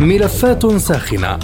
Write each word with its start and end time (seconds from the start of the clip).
ملفات 0.00 0.76
ساخنة. 0.76 1.38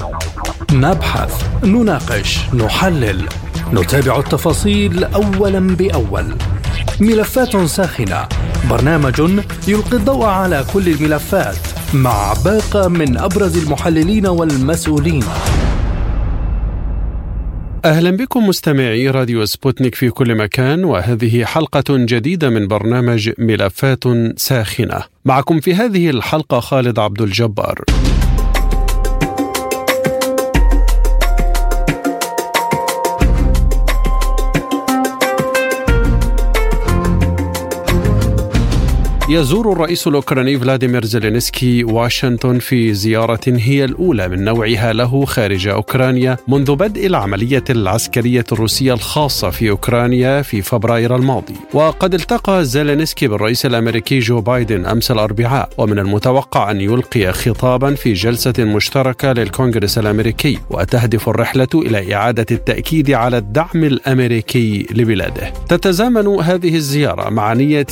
نبحث، 0.72 1.64
نناقش، 1.64 2.38
نحلل، 2.54 3.29
نتابع 3.72 4.19
التفاصيل 4.19 5.04
أولا 5.04 5.76
بأول. 5.76 6.24
ملفات 7.01 7.56
ساخنة. 7.56 8.28
برنامج 8.71 9.21
يلقي 9.69 9.97
الضوء 9.97 10.24
على 10.26 10.65
كل 10.72 10.88
الملفات 10.88 11.56
مع 11.94 12.35
باقة 12.44 12.88
من 12.88 13.19
أبرز 13.19 13.65
المحللين 13.65 14.26
والمسؤولين. 14.26 15.24
أهلا 17.84 18.10
بكم 18.10 18.46
مستمعي 18.46 19.09
راديو 19.09 19.45
سبوتنيك 19.45 19.95
في 19.95 20.10
كل 20.10 20.34
مكان 20.34 20.84
وهذه 20.84 21.45
حلقة 21.45 21.84
جديدة 21.88 22.51
من 22.51 22.69
برنامج 22.69 23.30
ملفات 23.38 24.05
ساخنة. 24.37 25.02
معكم 25.24 25.60
في 25.60 25.74
هذه 25.74 26.10
الحلقة 26.10 26.60
خالد 26.60 26.98
عبد 26.98 27.23
الجبار. 27.23 27.85
يزور 39.33 39.73
الرئيس 39.73 40.07
الأوكراني 40.07 40.59
فلاديمير 40.59 41.05
زيلينسكي 41.05 41.84
واشنطن 41.84 42.59
في 42.59 42.95
زيارة 42.95 43.41
هي 43.47 43.84
الأولى 43.84 44.29
من 44.29 44.45
نوعها 44.45 44.93
له 44.93 45.25
خارج 45.25 45.69
أوكرانيا 45.69 46.37
منذ 46.48 46.75
بدء 46.75 47.06
العملية 47.06 47.65
العسكرية 47.70 48.45
الروسية 48.53 48.95
الخاصة 48.95 49.51
في 49.51 49.70
أوكرانيا 49.70 50.43
في 50.43 50.62
فبراير 50.62 51.16
الماضي. 51.16 51.55
وقد 51.75 52.15
التقى 52.15 52.65
زيلينسكي 52.65 53.29
بالرئيس 53.29 53.66
الأمريكي 53.66 54.19
جو 54.19 54.41
بايدن 54.41 54.87
أمس 54.87 55.11
الأربعاء 55.11 55.69
ومن 55.78 55.98
المتوقع 55.98 56.70
أن 56.70 56.81
يلقي 56.81 57.33
خطابا 57.33 57.95
في 57.95 58.12
جلسة 58.12 58.55
مشتركة 58.59 59.33
للكونغرس 59.33 59.98
الأمريكي 59.98 60.58
وتهدف 60.70 61.28
الرحلة 61.28 61.69
إلى 61.75 62.14
إعادة 62.14 62.47
التأكيد 62.51 63.11
على 63.11 63.39
الدعم 63.39 63.84
الأمريكي 63.84 64.86
لبلاده. 64.91 65.53
تتزامن 65.69 66.27
هذه 66.27 66.77
الزيارة 66.77 67.31
مع 67.31 67.53
نية 67.53 67.86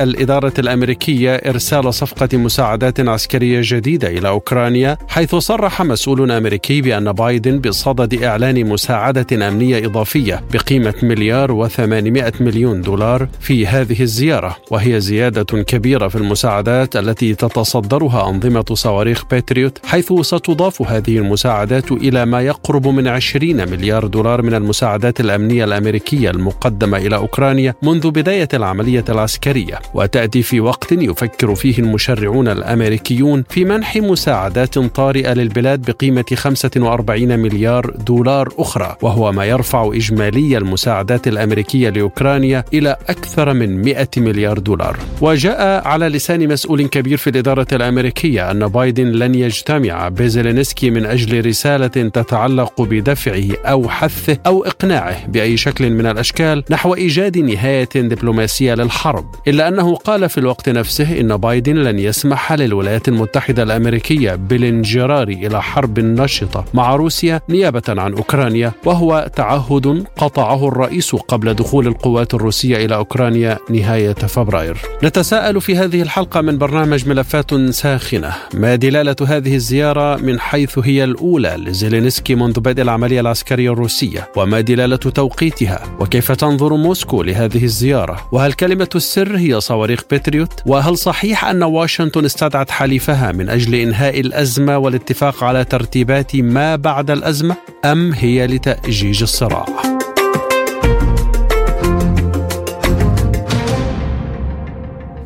الإدارة 0.00 0.52
الأمريكية 0.58 0.81
الأمريكية 0.82 1.34
إرسال 1.34 1.94
صفقة 1.94 2.38
مساعدات 2.38 3.00
عسكرية 3.00 3.60
جديدة 3.64 4.08
إلى 4.08 4.28
أوكرانيا 4.28 4.98
حيث 5.08 5.34
صرح 5.34 5.82
مسؤول 5.82 6.30
أمريكي 6.30 6.80
بأن 6.80 7.12
بايدن 7.12 7.58
بصدد 7.58 8.22
إعلان 8.22 8.66
مساعدة 8.68 9.48
أمنية 9.48 9.86
إضافية 9.86 10.42
بقيمة 10.52 10.94
مليار 11.02 11.68
و800 11.68 12.40
مليون 12.40 12.80
دولار 12.80 13.28
في 13.40 13.66
هذه 13.66 14.02
الزيارة 14.02 14.56
وهي 14.70 15.00
زيادة 15.00 15.62
كبيرة 15.62 16.08
في 16.08 16.16
المساعدات 16.16 16.96
التي 16.96 17.34
تتصدرها 17.34 18.30
أنظمة 18.30 18.64
صواريخ 18.72 19.24
باتريوت 19.30 19.78
حيث 19.86 20.12
ستضاف 20.12 20.82
هذه 20.82 21.18
المساعدات 21.18 21.92
إلى 21.92 22.26
ما 22.26 22.40
يقرب 22.40 22.86
من 22.86 23.08
20 23.08 23.70
مليار 23.70 24.06
دولار 24.06 24.42
من 24.42 24.54
المساعدات 24.54 25.20
الأمنية 25.20 25.64
الأمريكية 25.64 26.30
المقدمة 26.30 26.98
إلى 26.98 27.16
أوكرانيا 27.16 27.74
منذ 27.82 28.10
بداية 28.10 28.48
العملية 28.54 29.04
العسكرية 29.08 29.78
وتأتي 29.94 30.42
في 30.42 30.60
وقت 30.60 30.71
وقت 30.72 30.92
يفكر 30.92 31.54
فيه 31.54 31.78
المشرعون 31.78 32.48
الأمريكيون 32.48 33.44
في 33.48 33.64
منح 33.64 33.96
مساعدات 33.96 34.78
طارئة 34.78 35.32
للبلاد 35.32 35.90
بقيمة 35.90 36.24
45 36.34 37.38
مليار 37.38 37.90
دولار 38.06 38.48
أخرى 38.58 38.96
وهو 39.02 39.32
ما 39.32 39.44
يرفع 39.44 39.90
إجمالي 39.94 40.58
المساعدات 40.58 41.28
الأمريكية 41.28 41.88
لأوكرانيا 41.88 42.64
إلى 42.74 42.96
أكثر 43.08 43.52
من 43.52 43.82
100 43.82 44.08
مليار 44.16 44.58
دولار. 44.58 44.96
وجاء 45.20 45.88
على 45.88 46.08
لسان 46.08 46.48
مسؤول 46.48 46.86
كبير 46.86 47.16
في 47.16 47.30
الإدارة 47.30 47.66
الأمريكية 47.72 48.50
أن 48.50 48.68
بايدن 48.68 49.06
لن 49.06 49.34
يجتمع 49.34 50.08
بزيلينسكي 50.08 50.90
من 50.90 51.06
أجل 51.06 51.46
رسالة 51.46 51.86
تتعلق 51.86 52.82
بدفعه 52.82 53.44
أو 53.64 53.88
حثه 53.88 54.38
أو 54.46 54.64
إقناعه 54.64 55.26
بأي 55.26 55.56
شكل 55.56 55.90
من 55.90 56.06
الأشكال 56.06 56.64
نحو 56.70 56.94
إيجاد 56.94 57.38
نهاية 57.38 57.88
دبلوماسية 57.94 58.74
للحرب 58.74 59.24
إلا 59.48 59.68
أنه 59.68 59.94
قال 59.94 60.28
في 60.28 60.38
الوقت 60.38 60.51
الوقت 60.52 60.68
نفسه 60.68 61.20
إن 61.20 61.36
بايدن 61.36 61.76
لن 61.76 61.98
يسمح 61.98 62.52
للولايات 62.52 63.08
المتحدة 63.08 63.62
الأمريكية 63.62 64.34
بالانجرار 64.34 65.28
إلى 65.28 65.62
حرب 65.62 66.00
نشطة 66.00 66.64
مع 66.74 66.96
روسيا 66.96 67.40
نيابة 67.48 67.82
عن 67.88 68.14
أوكرانيا 68.14 68.72
وهو 68.84 69.30
تعهد 69.36 70.04
قطعه 70.16 70.68
الرئيس 70.68 71.14
قبل 71.14 71.54
دخول 71.54 71.86
القوات 71.86 72.34
الروسية 72.34 72.84
إلى 72.84 72.94
أوكرانيا 72.94 73.58
نهاية 73.70 74.12
فبراير. 74.12 74.76
نتساءل 75.04 75.60
في 75.60 75.76
هذه 75.76 76.02
الحلقة 76.02 76.40
من 76.40 76.58
برنامج 76.58 77.08
ملفات 77.08 77.54
ساخنة. 77.54 78.32
ما 78.54 78.74
دلالة 78.74 79.16
هذه 79.26 79.54
الزيارة 79.54 80.16
من 80.16 80.40
حيث 80.40 80.78
هي 80.78 81.04
الأولى 81.04 81.56
لزيلينسكي 81.58 82.34
منذ 82.34 82.60
بدء 82.60 82.82
العملية 82.82 83.20
العسكرية 83.20 83.72
الروسية؟ 83.72 84.28
وما 84.36 84.60
دلالة 84.60 84.96
توقيتها؟ 84.96 85.82
وكيف 86.00 86.32
تنظر 86.32 86.76
موسكو 86.76 87.22
لهذه 87.22 87.64
الزيارة؟ 87.64 88.28
وهل 88.32 88.52
كلمة 88.52 88.88
السر 88.94 89.36
هي 89.36 89.60
صواريخ 89.60 90.02
بتريوت 90.42 90.62
وهل 90.66 90.98
صحيح 90.98 91.44
أن 91.44 91.62
واشنطن 91.62 92.24
استدعت 92.24 92.70
حليفها 92.70 93.32
من 93.32 93.48
أجل 93.48 93.74
إنهاء 93.74 94.20
الأزمة 94.20 94.78
والاتفاق 94.78 95.44
على 95.44 95.64
ترتيبات 95.64 96.36
ما 96.36 96.76
بعد 96.76 97.10
الأزمة 97.10 97.56
أم 97.84 98.12
هي 98.12 98.46
لتأجيج 98.46 99.22
الصراع؟ 99.22 99.66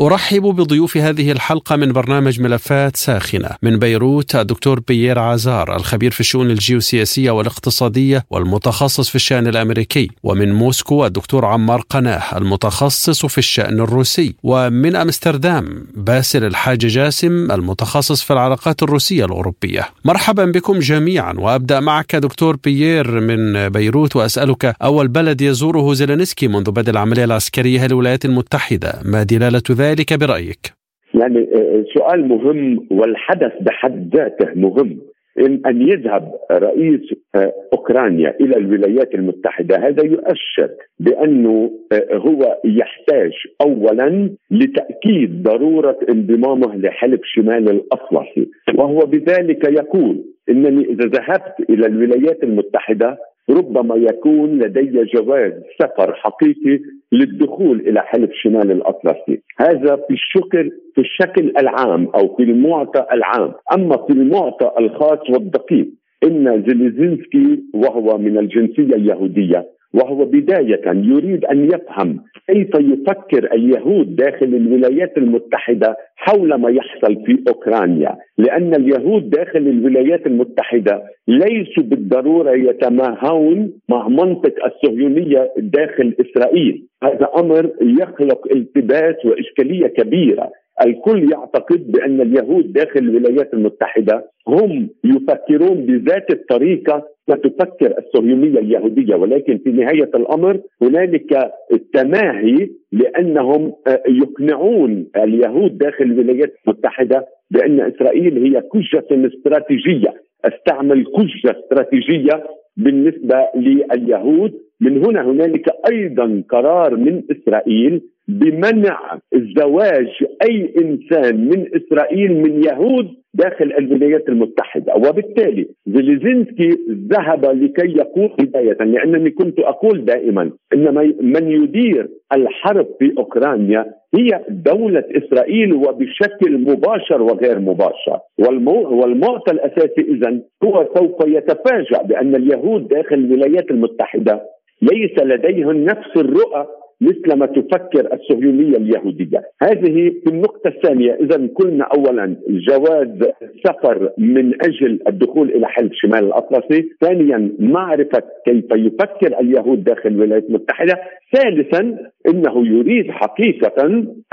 أرحب 0.01 0.43
بضيوف 0.43 0.97
هذه 0.97 1.33
الحلقة 1.33 1.77
من 1.77 1.93
برنامج 1.93 2.41
ملفات 2.41 2.97
ساخنة. 2.97 3.51
من 3.63 3.79
بيروت 3.79 4.37
الدكتور 4.37 4.81
بيير 4.81 5.19
عازار 5.19 5.77
الخبير 5.77 6.11
في 6.11 6.21
الشؤون 6.21 6.51
الجيوسياسية 6.51 7.31
والاقتصادية 7.31 8.25
والمتخصص 8.31 9.09
في 9.09 9.15
الشأن 9.15 9.47
الأمريكي. 9.47 10.11
ومن 10.23 10.55
موسكو 10.55 11.07
الدكتور 11.07 11.45
عمار 11.45 11.81
قناه 11.91 12.23
المتخصص 12.37 13.27
في 13.27 13.39
الشأن 13.39 13.81
الروسي. 13.81 14.35
ومن 14.43 14.97
أمستردام 14.97 15.87
باسل 15.95 16.45
الحاج 16.45 16.79
جاسم 16.79 17.53
المتخصص 17.53 18.23
في 18.23 18.33
العلاقات 18.33 18.83
الروسية 18.83 19.25
الأوروبية. 19.25 19.89
مرحبا 20.05 20.45
بكم 20.45 20.79
جميعا 20.79 21.33
وأبدأ 21.33 21.81
معك 21.81 22.17
دكتور 22.17 22.57
بيير 22.57 23.21
من 23.21 23.69
بيروت 23.69 24.17
وأسألك 24.17 24.77
أول 24.83 25.09
بلد 25.09 25.41
يزوره 25.41 25.95
زيلينسكي 25.95 26.49
منذ 26.49 26.71
بدء 26.71 26.91
العملية 26.91 27.25
العسكرية 27.25 27.87
للولايات 27.87 28.25
المتحدة 28.25 29.01
ما 29.05 29.23
دلالة 29.23 29.63
ذلك؟ 29.71 29.86
ذلك 29.87 30.19
برأيك؟ 30.21 30.77
يعني 31.15 31.49
آه، 31.55 31.85
سؤال 31.95 32.29
مهم 32.29 32.87
والحدث 32.91 33.53
بحد 33.61 34.17
ذاته 34.17 34.51
مهم 34.55 34.99
إن 35.39 35.61
أن 35.67 35.89
يذهب 35.89 36.33
رئيس 36.53 37.01
آه، 37.35 37.53
أوكرانيا 37.73 38.35
إلى 38.41 38.57
الولايات 38.57 39.15
المتحدة 39.15 39.77
هذا 39.77 40.05
يؤشر 40.05 40.71
بأنه 41.01 41.71
آه، 41.93 42.17
هو 42.17 42.59
يحتاج 42.65 43.33
أولا 43.61 44.31
لتأكيد 44.51 45.43
ضرورة 45.43 45.99
انضمامه 46.09 46.77
لحلف 46.77 47.21
شمال 47.25 47.71
الأطلسي 47.71 48.51
وهو 48.75 48.99
بذلك 48.99 49.65
يقول 49.69 50.25
إنني 50.49 50.85
إذا 50.85 51.07
ذهبت 51.07 51.71
إلى 51.71 51.87
الولايات 51.87 52.43
المتحدة 52.43 53.19
ربما 53.51 53.97
يكون 53.97 54.59
لدي 54.59 55.05
جواز 55.05 55.53
سفر 55.79 56.15
حقيقي 56.15 56.81
للدخول 57.13 57.81
إلى 57.81 58.01
حلف 58.01 58.31
شمال 58.33 58.71
الأطلسي، 58.71 59.43
هذا 59.59 59.97
في 59.97 60.15
الشكل 60.15 60.71
في 60.95 61.01
الشكل 61.01 61.53
العام 61.61 62.09
أو 62.15 62.37
في 62.37 62.43
المعطى 62.43 63.07
العام، 63.13 63.53
أما 63.75 63.97
في 64.07 64.13
المعطى 64.13 64.71
الخاص 64.81 65.31
والدقيق 65.31 65.89
إن 66.25 66.65
زيليزينسكي 66.69 67.63
وهو 67.75 68.19
من 68.19 68.39
الجنسية 68.39 68.97
اليهودية 68.97 69.76
وهو 69.97 70.25
بداية 70.25 70.83
يريد 70.87 71.45
أن 71.45 71.65
يفهم 71.65 72.21
كيف 72.49 72.71
يفكر 72.75 73.53
اليهود 73.53 74.17
داخل 74.17 74.47
الولايات 74.47 75.19
المتحدة 75.19 75.97
حول 76.17 76.55
ما 76.55 76.71
يحصل 76.71 77.25
في 77.27 77.43
أوكرانيا. 77.49 78.17
لأن 78.39 78.75
اليهود 78.75 79.31
داخل 79.31 79.59
الولايات 79.59 80.27
المتحدة 80.27 81.03
ليسوا 81.29 81.83
بالضرورة 81.83 82.51
يتماهون 82.51 83.73
مع 83.89 84.09
منطق 84.09 84.55
الصهيونية 84.65 85.53
داخل 85.59 86.15
إسرائيل. 86.21 86.87
هذا 87.03 87.29
أمر 87.39 87.71
يخلق 87.83 88.47
التباس 88.53 89.27
وإشكالية 89.27 89.87
كبيرة. 89.87 90.51
الكل 90.85 91.33
يعتقد 91.33 91.93
بأن 91.93 92.21
اليهود 92.21 92.73
داخل 92.73 93.01
الولايات 93.01 93.55
المتحدة 93.55 94.31
هم 94.49 94.89
يفكرون 95.05 95.87
بذات 95.87 96.31
الطريقة 96.31 97.17
تفكر 97.29 97.95
الصهيونية 97.99 98.59
اليهودية 98.59 99.15
ولكن 99.15 99.59
في 99.59 99.71
نهاية 99.71 100.11
الأمر 100.15 100.61
هنالك 100.83 101.51
تماهي 101.93 102.69
لأنهم 102.93 103.73
آه، 103.87 104.03
يقنعون 104.09 105.07
اليهود 105.17 105.79
داخل 105.79 106.05
الولايات 106.05 106.55
المتحدة 106.67 107.27
بأن 107.51 107.81
إسرائيل 107.81 108.39
هي 108.45 108.63
كجة 108.73 109.27
استراتيجية 109.27 110.15
استعمل 110.45 111.05
كجة 111.05 111.59
استراتيجية 111.59 112.45
بالنسبة 112.77 113.49
لليهود. 113.57 114.53
من 114.81 115.07
هنا 115.07 115.31
هنالك 115.31 115.69
أيضا 115.93 116.43
قرار 116.49 116.97
من 116.97 117.23
إسرائيل 117.31 118.03
بمنع 118.29 119.19
زواج 119.35 120.25
أي 120.49 120.75
إنسان 120.83 121.49
من 121.49 121.67
إسرائيل 121.77 122.43
من 122.43 122.65
يهود 122.65 123.09
داخل 123.35 123.73
الولايات 123.79 124.29
المتحدة. 124.29 124.95
وبالتالي 124.95 125.69
زيليزينسكي 125.87 126.71
ذهب 127.13 127.45
لكي 127.45 127.97
يقول 127.97 128.31
بداية 128.39 128.77
لأنني 128.85 129.31
كنت 129.31 129.59
أقول 129.59 130.05
دائما 130.05 130.51
إن 130.75 131.15
من 131.21 131.51
يدير 131.51 132.09
الحرب 132.37 132.87
في 132.99 133.13
أوكرانيا 133.19 133.87
هي 134.15 134.45
دولة 134.49 135.05
إسرائيل 135.11 135.73
وبشكل 135.73 136.59
مباشر 136.59 137.23
وغير 137.23 137.59
مباشر. 137.59 138.19
والمعطى 138.39 139.53
الأساسي 139.53 140.01
إذا 140.01 140.41
هو 140.65 140.89
سوف 140.97 141.29
يتفاجأ 141.29 142.03
بأن 142.03 142.35
اليهود 142.35 142.89
داخل 142.89 143.15
الولايات 143.15 143.71
المتحدة 143.71 144.43
ليس 144.83 145.23
لديهم 145.23 145.85
نفس 145.85 146.17
الرؤى 146.17 146.67
مثل 147.01 147.39
ما 147.39 147.47
تفكر 147.47 148.15
الصهيونية 148.15 148.77
اليهودية. 148.77 149.43
هذه 149.63 150.13
في 150.25 150.31
النقطة 150.31 150.69
الثانية. 150.69 151.15
إذا 151.21 151.49
قلنا 151.55 151.85
أولا 151.85 152.37
جواز 152.49 153.09
السفر 153.43 154.11
من 154.19 154.55
أجل 154.65 155.01
الدخول 155.09 155.51
إلى 155.51 155.67
حلف 155.67 155.93
شمال 155.95 156.25
الأطلسي. 156.25 156.89
ثانيا 157.01 157.53
معرفة 157.59 158.23
كيف 158.45 158.65
يفكر 158.73 159.41
اليهود 159.41 159.85
داخل 159.85 160.09
الولايات 160.09 160.45
المتحدة. 160.49 161.01
ثالثا 161.33 161.99
إنه 162.29 162.67
يريد 162.67 163.11
حقيقة 163.11 163.85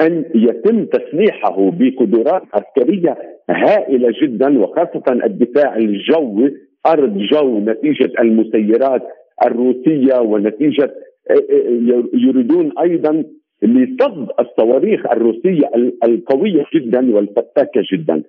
أن 0.02 0.26
يتم 0.36 0.86
تسليحه 0.86 1.72
بقدرات 1.72 2.44
عسكرية 2.54 3.18
هائلة 3.50 4.14
جدا 4.24 4.60
وخاصة 4.60 5.04
الدفاع 5.26 5.76
الجوي 5.76 6.54
أرض 6.88 7.18
جو 7.18 7.60
نتيجة 7.60 8.12
المسيرات 8.20 9.02
الروسية 9.46 10.20
ونتيجة 10.20 10.94
يريدون 12.14 12.72
أيضا 12.80 13.24
لصد 13.64 14.28
الصواريخ 14.40 15.12
الروسية 15.12 15.70
القوية 16.04 16.66
جدا 16.76 17.16
والفتاكة 17.16 17.82
جدا. 17.94 18.24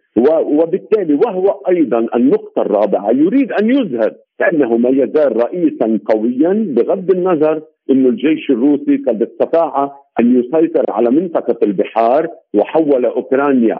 وبالتالي 0.46 1.14
وهو 1.14 1.48
أيضا 1.68 2.06
النقطة 2.16 2.62
الرابعة. 2.62 3.10
يريد 3.10 3.52
أن 3.52 3.70
يظهر 3.70 4.12
كانه 4.38 4.76
ما 4.76 4.88
يزال 4.88 5.36
رئيسا 5.36 5.98
قويا 6.06 6.74
بغض 6.76 7.10
النظر 7.10 7.62
أن 7.90 8.06
الجيش 8.06 8.50
الروسي 8.50 8.96
قد 8.96 9.22
استطاع 9.22 9.92
أن 10.20 10.40
يسيطر 10.40 10.84
على 10.88 11.10
منطقة 11.10 11.58
البحار 11.62 12.28
وحول 12.54 13.04
أوكرانيا. 13.04 13.78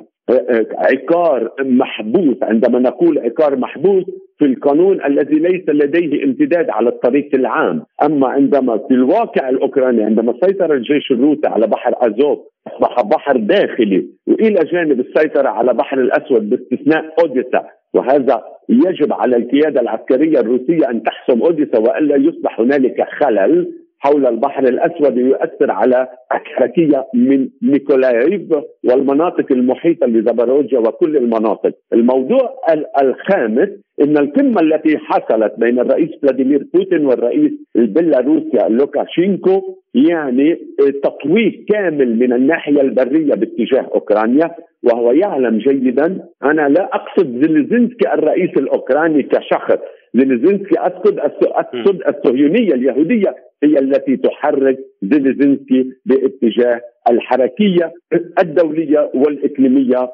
عقار 0.79 1.53
محبوس 1.61 2.37
عندما 2.43 2.79
نقول 2.79 3.19
عقار 3.19 3.57
محبوس 3.57 4.05
في 4.39 4.45
القانون 4.45 5.05
الذي 5.05 5.39
ليس 5.39 5.69
لديه 5.69 6.25
امتداد 6.25 6.71
على 6.71 6.89
الطريق 6.89 7.35
العام. 7.35 7.83
أما 8.03 8.29
عندما 8.29 8.79
في 8.79 8.95
الواقع 8.95 9.49
الأوكراني 9.49 10.05
عندما 10.05 10.35
سيطر 10.45 10.75
الجيش 10.75 11.11
الروسي 11.11 11.47
على 11.47 11.67
بحر 11.67 11.95
أزوف 11.97 12.39
أصبح 12.67 13.03
بحر 13.03 13.37
داخلي 13.37 14.07
وإلى 14.27 14.65
جانب 14.73 15.01
السيطرة 15.01 15.49
على 15.49 15.75
بحر 15.75 16.01
الأسود 16.01 16.51
باستثناء 16.51 17.15
أوديسا. 17.23 17.65
وهذا 17.95 18.43
يجب 18.69 19.13
على 19.13 19.37
القيادة 19.37 19.81
العسكرية 19.81 20.41
الروسية 20.41 20.91
أن 20.91 21.03
تحسم 21.03 21.43
أوديسا 21.43 21.79
وألا 21.79 22.17
يصبح 22.17 22.61
هنالك 22.61 23.07
خلل. 23.21 23.84
حول 24.05 24.27
البحر 24.27 24.65
الأسود 24.65 25.17
يؤثر 25.17 25.71
على 25.71 26.09
الحركية 26.35 27.07
من 27.15 27.49
نيكولايف 27.63 28.43
والمناطق 28.85 29.53
المحيطة 29.53 30.07
زابوروجيا 30.07 30.79
وكل 30.79 31.17
المناطق. 31.17 31.73
الموضوع 31.93 32.55
الخامس 33.03 33.69
إن 34.01 34.19
القمة 34.19 34.61
التي 34.61 34.99
حصلت 34.99 35.53
بين 35.59 35.79
الرئيس 35.79 36.11
فلاديمير 36.23 36.67
بوتين 36.75 37.07
والرئيس 37.07 37.53
البيلاروسيا 37.77 38.69
لوكاشينكو 38.69 39.63
يعني 39.95 40.59
تطويق 41.03 41.65
كامل 41.69 42.19
من 42.19 42.33
الناحية 42.33 42.81
البرية 42.81 43.35
باتجاه 43.35 43.89
أوكرانيا 43.95 44.51
وهو 44.83 45.13
يعلم 45.13 45.59
جيدا 45.59 46.21
أنا 46.45 46.69
لا 46.69 46.91
أقصد 46.95 47.27
زيلينسكي 47.27 48.13
الرئيس 48.15 48.51
الأوكراني 48.57 49.23
كشخص 49.23 49.79
زيلينسكي 50.15 50.79
اقصد 50.79 51.19
اقصد 51.43 52.01
الصهيونية 52.09 52.75
اليهودية 52.75 53.37
هي 53.63 53.79
التي 53.79 54.17
تحرك 54.17 54.79
زيليزينسكي 55.03 55.91
باتجاه 56.07 56.81
الحركية 57.11 57.93
الدولية 58.39 59.11
والإقليمية 59.15 60.13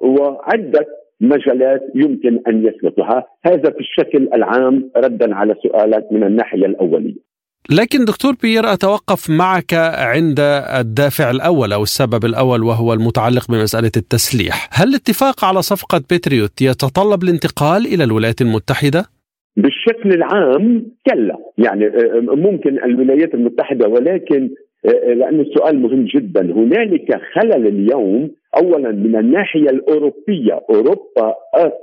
وعدة 0.00 0.86
مجالات 1.20 1.80
يمكن 1.94 2.40
أن 2.48 2.66
يسلكها، 2.66 3.26
هذا 3.44 3.70
في 3.70 3.80
الشكل 3.80 4.28
العام 4.34 4.90
ردا 4.96 5.34
على 5.34 5.54
سؤالك 5.62 6.06
من 6.12 6.24
الناحية 6.24 6.66
الأولية. 6.66 7.32
لكن 7.70 8.04
دكتور 8.04 8.34
بيير 8.42 8.72
أتوقف 8.72 9.30
معك 9.30 9.74
عند 10.14 10.40
الدافع 10.80 11.30
الأول 11.30 11.72
أو 11.72 11.82
السبب 11.82 12.24
الأول 12.24 12.62
وهو 12.62 12.92
المتعلق 12.92 13.50
بمسألة 13.50 13.92
التسليح، 13.96 14.68
هل 14.72 14.88
الاتفاق 14.88 15.44
على 15.44 15.62
صفقة 15.62 15.98
بتريوت 15.98 16.62
يتطلب 16.62 17.22
الانتقال 17.22 17.86
إلى 17.86 18.04
الولايات 18.04 18.40
المتحدة؟ 18.40 19.04
بالشكل 19.86 20.12
العام 20.12 20.86
كلا. 21.06 21.36
يعني 21.58 21.86
آه، 21.86 22.20
ممكن 22.20 22.84
الولايات 22.84 23.34
المتحدة 23.34 23.88
ولكن 23.88 24.50
آه، 24.86 25.10
آه، 25.10 25.14
لأن 25.14 25.40
السؤال 25.40 25.78
مهم 25.78 26.04
جدا. 26.04 26.40
هنالك 26.40 27.20
خلل 27.32 27.66
اليوم 27.66 28.30
أولا 28.56 28.90
من 28.90 29.16
الناحية 29.16 29.70
الأوروبية. 29.70 30.60
أوروبا 30.70 31.34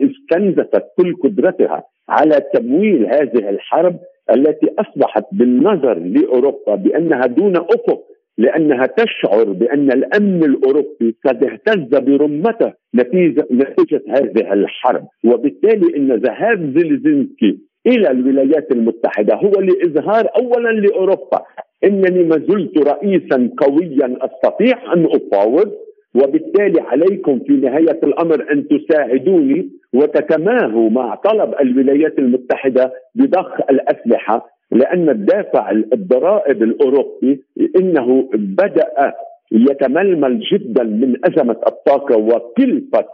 استنزفت 0.01 0.83
كل 0.97 1.15
قدرتها 1.23 1.83
على 2.09 2.41
تمويل 2.53 3.05
هذه 3.05 3.49
الحرب 3.49 3.99
التي 4.31 4.67
أصبحت 4.79 5.23
بالنظر 5.31 5.99
لأوروبا 5.99 6.75
بأنها 6.75 7.25
دون 7.25 7.57
أفق 7.57 8.09
لأنها 8.37 8.85
تشعر 8.85 9.43
بأن 9.43 9.91
الأمن 9.91 10.43
الأوروبي 10.43 11.15
قد 11.25 11.43
اهتز 11.43 11.99
برمته 11.99 12.73
نتيجة 12.95 13.47
نتيجة 13.51 14.01
هذه 14.09 14.53
الحرب، 14.53 15.07
وبالتالي 15.25 15.97
إن 15.97 16.11
ذهاب 16.11 16.77
زيلزينسكي 16.77 17.59
إلى 17.89 18.11
الولايات 18.11 18.71
المتحدة. 18.71 19.35
هو 19.35 19.51
لإظهار 19.51 20.27
اولا 20.35 20.69
لأوروبا. 20.69 21.41
إنني 21.83 22.23
ما 22.23 22.37
زلت 22.49 22.77
رئيسا 22.77 23.49
قويا 23.57 24.17
أستطيع 24.21 24.93
أن 24.93 25.05
أفاوض 25.05 25.71
وبالتالي 26.15 26.81
عليكم 26.81 27.39
في 27.39 27.53
نهاية 27.53 27.99
الأمر 28.03 28.51
أن 28.51 28.67
تساعدوني 28.67 29.69
وتتماهوا 29.93 30.89
مع 30.89 31.15
طلب 31.15 31.53
الولايات 31.61 32.19
المتحدة 32.19 32.93
بضخ 33.15 33.51
الأسلحة 33.69 34.49
لأن 34.71 35.09
الدافع 35.09 35.71
الضرائب 35.71 36.63
الأوروبي 36.63 37.43
إنه 37.79 38.29
بدأ 38.33 39.13
يتململ 39.51 40.39
جدا 40.53 40.83
من 40.83 41.15
أزمة 41.25 41.57
الطاقة 41.67 42.17
وكلفه 42.17 43.05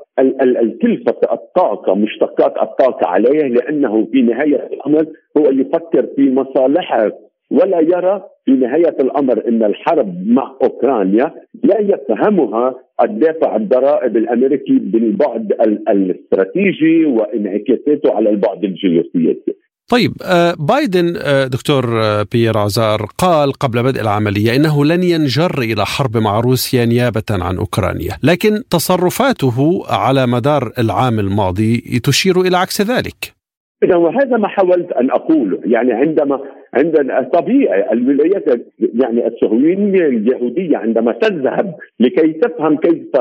الكلفه 0.41 1.15
الطاقة 1.33 1.95
مشتقات 1.95 2.53
الطاقة 2.61 3.07
عليه 3.07 3.47
لأنه 3.47 4.07
في 4.11 4.21
نهاية 4.21 4.67
الأمر 4.73 5.05
هو 5.37 5.43
يفكر 5.51 6.07
في 6.15 6.31
مصالحه 6.31 7.11
ولا 7.51 7.79
يرى 7.79 8.23
في 8.45 8.51
نهاية 8.51 8.95
الأمر 8.99 9.47
إن 9.47 9.63
الحرب 9.63 10.27
مع 10.27 10.55
أوكرانيا 10.63 11.31
لا 11.63 11.79
يفهمها 11.79 12.75
الدافع 13.03 13.55
الضرائب 13.55 14.17
الأمريكي 14.17 14.79
بالبعد 14.79 15.53
الاستراتيجي 15.89 17.05
وانعكاساته 17.05 18.13
على 18.13 18.29
البعد 18.29 18.63
الجيوسياسي. 18.63 19.55
طيب 19.91 20.11
آه، 20.23 20.53
بايدن 20.59 21.13
آه، 21.17 21.47
دكتور 21.47 21.83
آه، 22.01 22.25
بيير 22.31 22.57
عزار 22.57 23.05
قال 23.17 23.51
قبل 23.53 23.83
بدء 23.83 24.01
العملية 24.01 24.55
إنه 24.55 24.85
لن 24.85 25.03
ينجر 25.03 25.57
إلى 25.57 25.85
حرب 25.85 26.17
مع 26.17 26.39
روسيا 26.39 26.85
نيابة 26.85 27.29
عن 27.31 27.57
أوكرانيا، 27.57 28.13
لكن 28.23 28.51
تصرفاته 28.71 29.83
على 29.89 30.27
مدار 30.27 30.71
العام 30.79 31.19
الماضي 31.19 31.77
تشير 32.03 32.41
إلى 32.41 32.57
عكس 32.57 32.81
ذلك. 32.81 33.35
إذا 33.83 33.95
وهذا 33.95 34.37
ما 34.37 34.47
حاولت 34.47 34.91
أن 34.91 35.11
اقوله، 35.11 35.59
يعني 35.63 35.93
عندما 35.93 36.39
عندنا 36.73 37.29
طبيعي 37.33 37.91
الولايات 37.91 38.45
يعني 38.79 39.27
الصهيونيه 39.27 40.05
اليهودية 40.07 40.77
عندما 40.77 41.11
تذهب 41.11 41.75
لكي 41.99 42.33
تفهم 42.33 42.77
كيف 42.77 43.11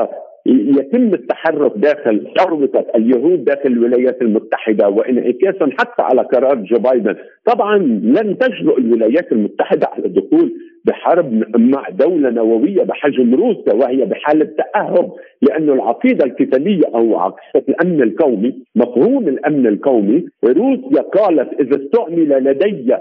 يتم 0.45 1.13
التحرك 1.13 1.71
داخل 1.75 2.27
ثروة 2.37 2.85
اليهود 2.95 3.43
داخل 3.45 3.69
الولايات 3.69 4.21
المتحدة 4.21 4.89
وانعكاسا 4.89 5.69
حتى 5.79 6.01
على 6.01 6.21
قرار 6.21 6.55
جو 6.55 6.77
بايدن. 6.77 7.15
طبعا 7.45 7.77
لن 8.03 8.37
تجرؤ 8.37 8.77
الولايات 8.77 9.31
المتحدة 9.31 9.87
على 9.87 10.05
الدخول 10.05 10.53
بحرب 10.85 11.57
مع 11.57 11.89
دولة 11.89 12.29
نووية 12.29 12.83
بحجم 12.83 13.35
روسيا 13.35 13.73
وهي 13.73 14.05
بحالة 14.05 14.49
تأهب 14.57 15.11
لأن 15.41 15.69
العقيدة 15.69 16.25
القتالية 16.25 16.85
أو 16.95 17.19
عقيدة 17.19 17.65
الأمن 17.69 18.01
القومي 18.01 18.63
مفهوم 18.75 19.27
الأمن 19.27 19.67
القومي 19.67 20.25
روسيا 20.45 21.01
قالت 21.01 21.59
إذا 21.61 21.85
استعمل 21.85 22.43
لدي 22.43 22.95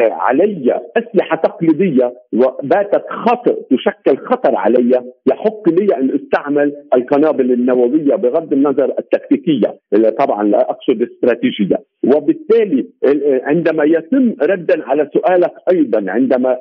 علي 0.00 0.80
أسلحة 0.96 1.36
تقليدية 1.36 2.12
وباتت 2.32 3.04
خطر 3.10 3.56
تشكل 3.70 4.16
خطر 4.26 4.56
علي 4.56 5.02
يحق 5.30 5.68
لي 5.68 5.96
أن 5.96 6.10
أستعمل 6.10 6.72
القنابل 6.94 7.52
النووية 7.52 8.14
بغض 8.14 8.52
النظر 8.52 8.92
التكتيكية 8.98 9.74
طبعا 10.18 10.42
لا 10.44 10.70
أقصد 10.70 11.02
الاستراتيجيه 11.02 11.76
وبالتالي 12.04 12.86
عندما 13.42 13.84
يتم 13.84 14.34
ردا 14.42 14.84
على 14.84 15.10
سؤالك 15.14 15.52
أيضا 15.72 16.10
عندما 16.10 16.56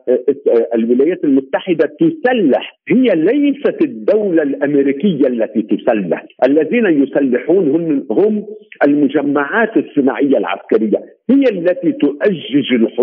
الولايات 0.75 1.23
المتحدة 1.23 1.89
تسلح 1.99 2.79
هي 2.89 3.03
ليست 3.15 3.81
الدولة 3.81 4.43
الأمريكية 4.43 5.27
التي 5.27 5.61
تسلح. 5.61 6.25
الذين 6.45 7.03
يسلحون 7.03 7.69
هم 7.69 8.07
هم 8.11 8.45
المجمعات 8.87 9.77
الصناعية 9.77 10.37
العسكرية 10.37 10.97
هي 11.29 11.43
التي 11.51 11.91
تؤجج 11.91 12.73
الحروب 12.73 12.96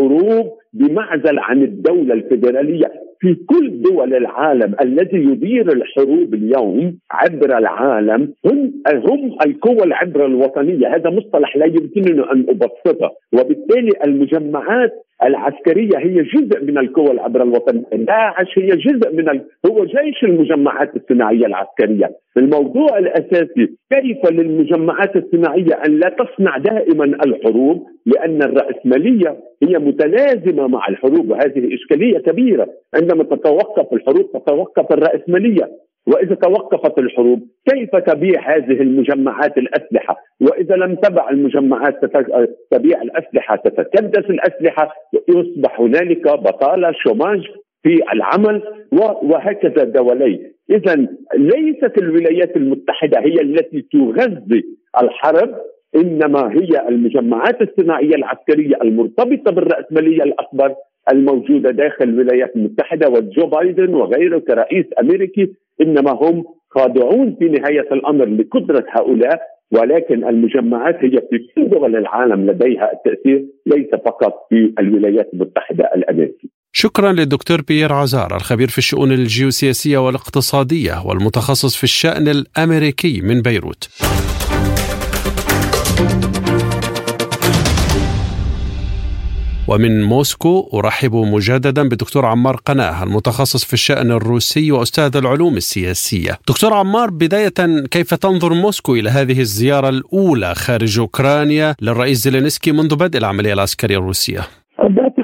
بمعزل 0.73 1.39
عن 1.39 1.63
الدولة 1.63 2.15
الفيدرالية 2.15 2.93
في 3.21 3.35
كل 3.35 3.83
دول 3.83 4.15
العالم 4.15 4.75
الذي 4.83 5.17
يدير 5.17 5.73
الحروب 5.73 6.35
اليوم 6.35 6.99
عبر 7.11 7.59
العالم. 7.59 8.35
هم 8.47 8.73
هم 8.95 9.37
القوى 9.47 9.83
العبر 9.85 10.27
الوطنية. 10.27 10.95
هذا 10.95 11.11
مصطلح 11.11 11.57
لا 11.57 11.67
يمكنني 11.67 12.23
أن 12.33 12.47
أبسطه. 12.49 13.11
وبالتالي 13.33 13.91
المجمعات 14.05 14.93
العسكرية 15.23 15.99
هي 15.99 16.23
جزء 16.23 16.65
من 16.65 16.79
القوى 16.79 17.11
العبر 17.11 17.43
الوطنيه 17.43 17.85
داعش 17.93 18.59
هي 18.59 18.69
جزء 18.69 19.13
من 19.13 19.29
ال... 19.29 19.45
هو 19.67 19.85
جيش 19.85 20.25
المجمعات 20.25 20.97
الصناعية 20.97 21.47
العسكرية. 21.47 22.11
الموضوع 22.37 22.99
الأساسي 22.99 23.77
كيف 23.91 24.31
للمجمعات 24.31 25.17
الصناعية 25.17 25.75
أن 25.87 25.99
لا 25.99 26.09
تصنع 26.09 26.59
دائما 26.59 27.05
الحروب؟ 27.05 27.87
لأن 28.07 28.43
الرأسمالية 28.43 29.37
هي 29.63 29.79
متلازمة 29.79 30.67
مع 30.67 30.89
الحروب 30.89 31.31
وهذه 31.31 31.75
إشكالية 31.75 32.19
كبيرة. 32.19 32.69
عندما 32.95 33.25
تتوقف 33.25 33.93
الحروب 33.93 34.33
تتوقف 34.33 34.93
الرأسمالية. 34.93 35.71
وإذا 36.07 36.35
توقفت 36.35 36.99
الحروب 36.99 37.49
كيف 37.71 37.97
تبيع 37.97 38.57
هذه 38.57 38.83
المجمعات 38.83 39.59
الأسلحة؟ 39.59 40.17
وإذا 40.41 40.77
لم 40.77 40.95
تبع 40.95 41.31
المجمعات 41.31 42.01
تبيع 42.71 43.03
الأسلحة 43.03 43.57
تتكدس 43.57 44.31
الأسلحة 44.31 44.95
يصبح 45.29 45.81
هنالك 45.81 46.25
بطالة 46.29 46.93
شوماج 46.93 47.47
في 47.83 48.01
العمل 48.13 48.63
وهكذا 49.23 49.85
دولي 49.85 50.55
اذا 50.71 51.07
ليست 51.35 51.99
الولايات 51.99 52.57
المتحدة 52.57 53.21
هي 53.21 53.41
التي 53.41 53.87
تغذي 53.93 54.65
الحرب 55.03 55.55
إنما 55.97 56.53
هي 56.53 56.89
المجمعات 56.89 57.63
الصناعية 57.63 58.15
العسكرية 58.15 58.77
المرتبطة 58.83 59.53
بالرأسمالية 59.53 60.23
الأكبر 60.23 60.75
الموجودة 61.13 61.71
داخل 61.71 62.05
الولايات 62.05 62.57
المتحدة 62.57 63.09
وجو 63.09 63.47
بايدن 63.47 63.95
وغيره 63.95 64.39
كرئيس 64.39 64.87
أمريكي 65.01 65.53
إنما 65.81 66.11
هم 66.11 66.45
خاضعون 66.71 67.37
في 67.39 67.45
نهاية 67.45 67.89
الأمر 67.93 68.25
لقدرة 68.27 68.85
هؤلاء 68.91 69.41
ولكن 69.73 70.25
المجمعات 70.29 70.95
هي 70.95 71.11
في 71.31 71.39
كل 71.55 71.69
دول 71.71 71.97
العالم 71.97 72.51
لديها 72.51 72.91
التأثير 72.93 73.45
ليس 73.67 73.91
فقط 74.07 74.35
في 74.51 74.75
الولايات 74.79 75.31
المتحدة 75.35 75.85
الأمريكية. 75.95 76.49
شكرا 76.73 77.13
للدكتور 77.13 77.63
بيير 77.69 77.93
عزار 77.93 78.37
الخبير 78.37 78.69
في 78.69 78.79
الشؤون 78.79 79.13
الجيوسياسية 79.13 79.99
والاقتصادية 79.99 80.93
والمتخصص 81.07 81.77
في 81.77 81.85
الشأن 81.85 82.29
الأمريكي 82.29 83.21
من 83.21 83.43
بيروت. 83.43 83.89
ومن 89.69 90.03
موسكو 90.03 90.71
أرحب 90.75 91.15
مجددا 91.15 91.89
بدكتور 91.89 92.27
عمار 92.27 92.57
قناة 92.57 93.03
المتخصص 93.03 93.65
في 93.65 93.73
الشأن 93.73 94.11
الروسي 94.11 94.73
وأستاذ 94.73 95.17
العلوم 95.17 95.57
السياسية 95.57 96.39
دكتور 96.49 96.75
عمار 96.75 97.11
بداية 97.11 97.85
كيف 97.91 98.15
تنظر 98.15 98.55
موسكو 98.55 98.95
إلى 98.95 99.11
هذه 99.11 99.41
الزيارة 99.41 99.89
الأولى 99.89 100.55
خارج 100.55 100.99
أوكرانيا 100.99 101.75
للرئيس 101.81 102.19
زيلينسكي 102.19 102.73
منذ 102.73 102.97
بدء 102.97 103.19
العملية 103.19 103.53
العسكرية 103.53 103.99
الروسية؟ 103.99 104.49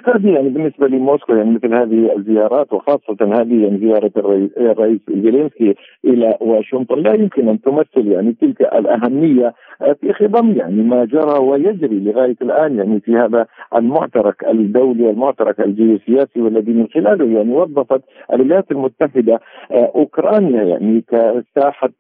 باعتقادي 0.00 0.33
يعني 0.33 0.49
بالنسبة 0.49 0.88
لموسكو 0.88 1.35
يعني 1.35 1.50
مثل 1.50 1.75
هذه 1.75 2.16
الزيارات 2.16 2.73
وخاصة 2.73 3.16
هذه 3.21 3.62
يعني 3.62 3.78
زيارة 3.78 4.11
الرئيس 4.57 5.00
زيلينسكي 5.09 5.75
إلى 6.04 6.37
واشنطن 6.40 6.99
لا 6.99 7.14
يمكن 7.14 7.49
أن 7.49 7.61
تمثل 7.61 8.07
يعني 8.07 8.33
تلك 8.40 8.61
الأهمية 8.61 9.54
في 10.00 10.12
خضم 10.12 10.52
يعني 10.57 10.83
ما 10.83 11.04
جرى 11.04 11.38
ويجري 11.38 12.00
لغاية 12.00 12.37
الآن 12.42 12.76
يعني 12.76 13.00
في 13.00 13.16
هذا 13.16 13.47
المعترك 13.76 14.45
الدولي 14.49 15.11
المعترك 15.11 15.61
الجيوسياسي 15.61 16.40
والذي 16.40 16.73
من 16.73 16.87
خلاله 16.95 17.38
يعني 17.38 17.52
وظفت 17.52 18.02
الولايات 18.33 18.71
المتحدة 18.71 19.40
آه، 19.71 19.92
أوكرانيا 19.95 20.62
يعني 20.62 21.04
كساحة 21.09 21.90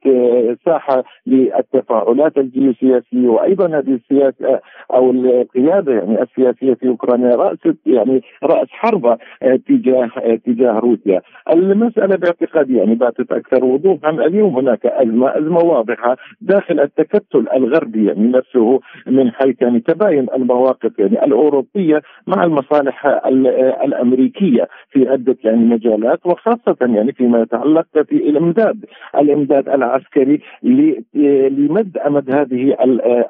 ساحة 0.66 1.04
للتفاعلات 1.26 2.38
الجيوسياسية 2.38 3.28
وأيضا 3.28 3.78
هذه 3.78 3.94
السياسة 3.94 4.48
آه، 4.48 4.60
أو 4.94 5.10
القيادة 5.10 5.92
يعني 5.92 6.22
السياسية 6.22 6.74
في 6.74 6.88
أوكرانيا 6.88 7.36
راس 7.36 7.58
يعني 7.94 8.22
رأس 8.44 8.68
حربه 8.70 9.18
تجاه 9.68 10.10
تجاه 10.46 10.78
روسيا. 10.78 11.20
المسألة 11.52 12.16
باعتقادي 12.16 12.76
يعني 12.76 12.94
باتت 12.94 13.32
أكثر 13.32 13.64
وضوحا 13.64 14.10
اليوم 14.10 14.56
هناك 14.56 14.86
أزمة 14.86 15.38
أزمة 15.38 15.58
واضحة 15.58 16.16
داخل 16.40 16.80
التكتل 16.80 17.46
الغربي 17.56 18.06
يعني 18.06 18.28
نفسه 18.28 18.80
من 19.06 19.30
حيث 19.30 19.62
يعني 19.62 19.80
تباين 19.80 20.26
المواقف 20.34 20.98
يعني 20.98 21.24
الأوروبية 21.24 22.02
مع 22.26 22.44
المصالح 22.44 23.06
الأمريكية 23.84 24.68
في 24.90 25.08
عدة 25.08 25.36
يعني 25.44 25.64
مجالات 25.64 26.26
وخاصة 26.26 26.76
يعني 26.80 27.12
فيما 27.12 27.40
يتعلق 27.40 27.86
في 27.92 28.12
الإمداد 28.12 28.84
الإمداد 29.14 29.68
العسكري 29.68 30.40
لمد 31.50 31.98
أمد 32.06 32.30
هذه 32.30 32.76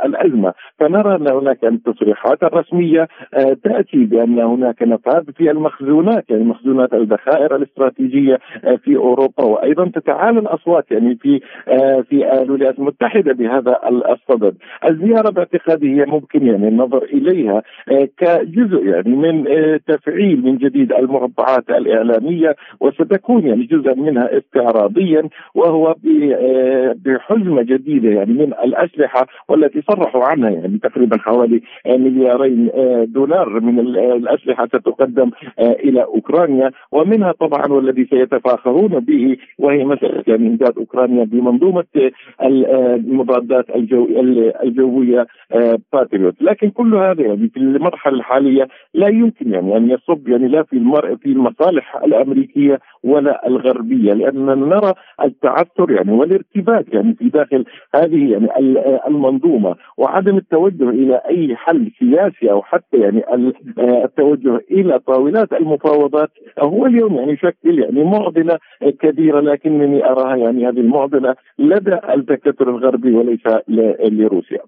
الأزمة. 0.04 0.52
فنرى 0.78 1.16
أن 1.16 1.28
هناك 1.28 1.64
التصريحات 1.64 2.42
الرسميه 2.42 3.08
آه، 3.34 3.56
تأتي 3.64 4.04
بأن 4.04 4.38
هناك 4.54 4.82
نفاذ 4.82 5.32
في 5.36 5.50
المخزونات 5.50 6.30
يعني 6.30 6.44
مخزونات 6.44 6.94
الذخائر 6.94 7.56
الاستراتيجية 7.56 8.38
آه، 8.64 8.76
في 8.76 8.96
أوروبا 8.96 9.44
وأيضا 9.44 9.90
تتعالى 9.94 10.38
الأصوات 10.38 10.90
يعني 10.90 11.16
في 11.16 11.40
آه، 11.68 12.00
في 12.00 12.42
الولايات 12.42 12.78
المتحدة 12.78 13.32
بهذا 13.32 13.80
الصدد. 14.10 14.56
الزيارة 14.88 15.30
باعتقادي 15.30 16.00
هي 16.00 16.04
ممكن 16.06 16.46
يعني 16.46 16.68
النظر 16.68 17.02
إليها 17.02 17.62
آه، 17.90 18.08
كجزء 18.18 18.84
يعني 18.84 19.16
من 19.16 19.44
تفعيل 19.86 20.44
من 20.44 20.58
جديد 20.58 20.92
المربعات 20.92 21.70
الإعلامية 21.70 22.56
وستكون 22.80 23.46
يعني 23.46 23.64
جزءا 23.64 23.94
منها 23.94 24.38
استعراضيا 24.38 25.28
وهو 25.54 25.94
بحزمة 27.04 27.62
جديدة 27.62 28.08
يعني 28.08 28.32
من 28.32 28.52
الأسلحة 28.64 29.26
والتي 29.48 29.82
صرحوا 29.82 30.24
عنها 30.24 30.50
يعني 30.50 30.78
تقريبا 30.78 31.18
حوالي 31.18 31.62
مليارين 31.86 32.70
دولار 33.04 33.60
من 33.60 33.78
الاسلحه 33.78 34.39
ستقدم 34.68 35.30
إلى 35.60 36.02
أوكرانيا. 36.02 36.70
ومنها 36.92 37.32
طبعا 37.32 37.66
والذي 37.66 38.06
سيتفاخرون 38.10 39.00
به 39.00 39.36
وهي 39.58 39.84
مسألة 39.84 40.24
يعني 40.26 40.48
امداد 40.48 40.78
أوكرانيا 40.78 41.24
بمنظومة 41.24 41.84
المضادات 42.42 43.70
الجو 43.76 44.06
الجوية 44.64 45.26
باتريوت 45.92 46.34
لكن 46.42 46.70
كل 46.70 46.94
هذا 46.94 47.22
يعني 47.22 47.48
في 47.48 47.56
المرحلة 47.56 48.14
الحالية 48.14 48.68
لا 48.94 49.08
يمكن 49.08 49.52
يعني 49.52 49.76
أن 49.76 49.90
يصب 49.90 50.28
يعني 50.28 50.48
لا 50.48 50.62
في 50.62 50.72
المر... 50.72 51.16
في 51.16 51.26
المصالح 51.26 51.96
الأمريكية 51.96 52.78
ولا 53.04 53.46
الغربية 53.46 54.12
لاننا 54.12 54.54
نرى 54.54 54.94
التعثر 55.24 55.90
يعني 55.90 56.12
والارتباك 56.12 56.94
يعني 56.94 57.14
في 57.14 57.28
داخل 57.28 57.64
هذه 57.94 58.32
يعني 58.32 58.48
المنظومة 59.06 59.76
وعدم 59.96 60.36
التوجه 60.36 60.90
إلى 60.90 61.22
أي 61.28 61.56
حل 61.56 61.90
سياسي 61.98 62.50
أو 62.50 62.62
حتى 62.62 62.96
يعني 62.96 63.22
التوجه 64.04 64.60
إلى 64.70 64.98
طاولات 64.98 65.52
المفاوضات 65.52 66.30
هو 66.58 66.86
اليوم 66.86 67.16
يعني 67.16 67.32
يشكل 67.32 67.78
يعني 67.78 68.04
معضلة 68.04 68.58
كبيرة 69.00 69.40
لكنني 69.40 70.04
أراها 70.04 70.36
يعني 70.36 70.68
هذه 70.68 70.80
المعضلة 70.80 71.34
لدى 71.58 71.98
التكتل 72.14 72.68
الغربي 72.68 73.10
وليس 73.10 73.40
لروسيا 74.08 74.60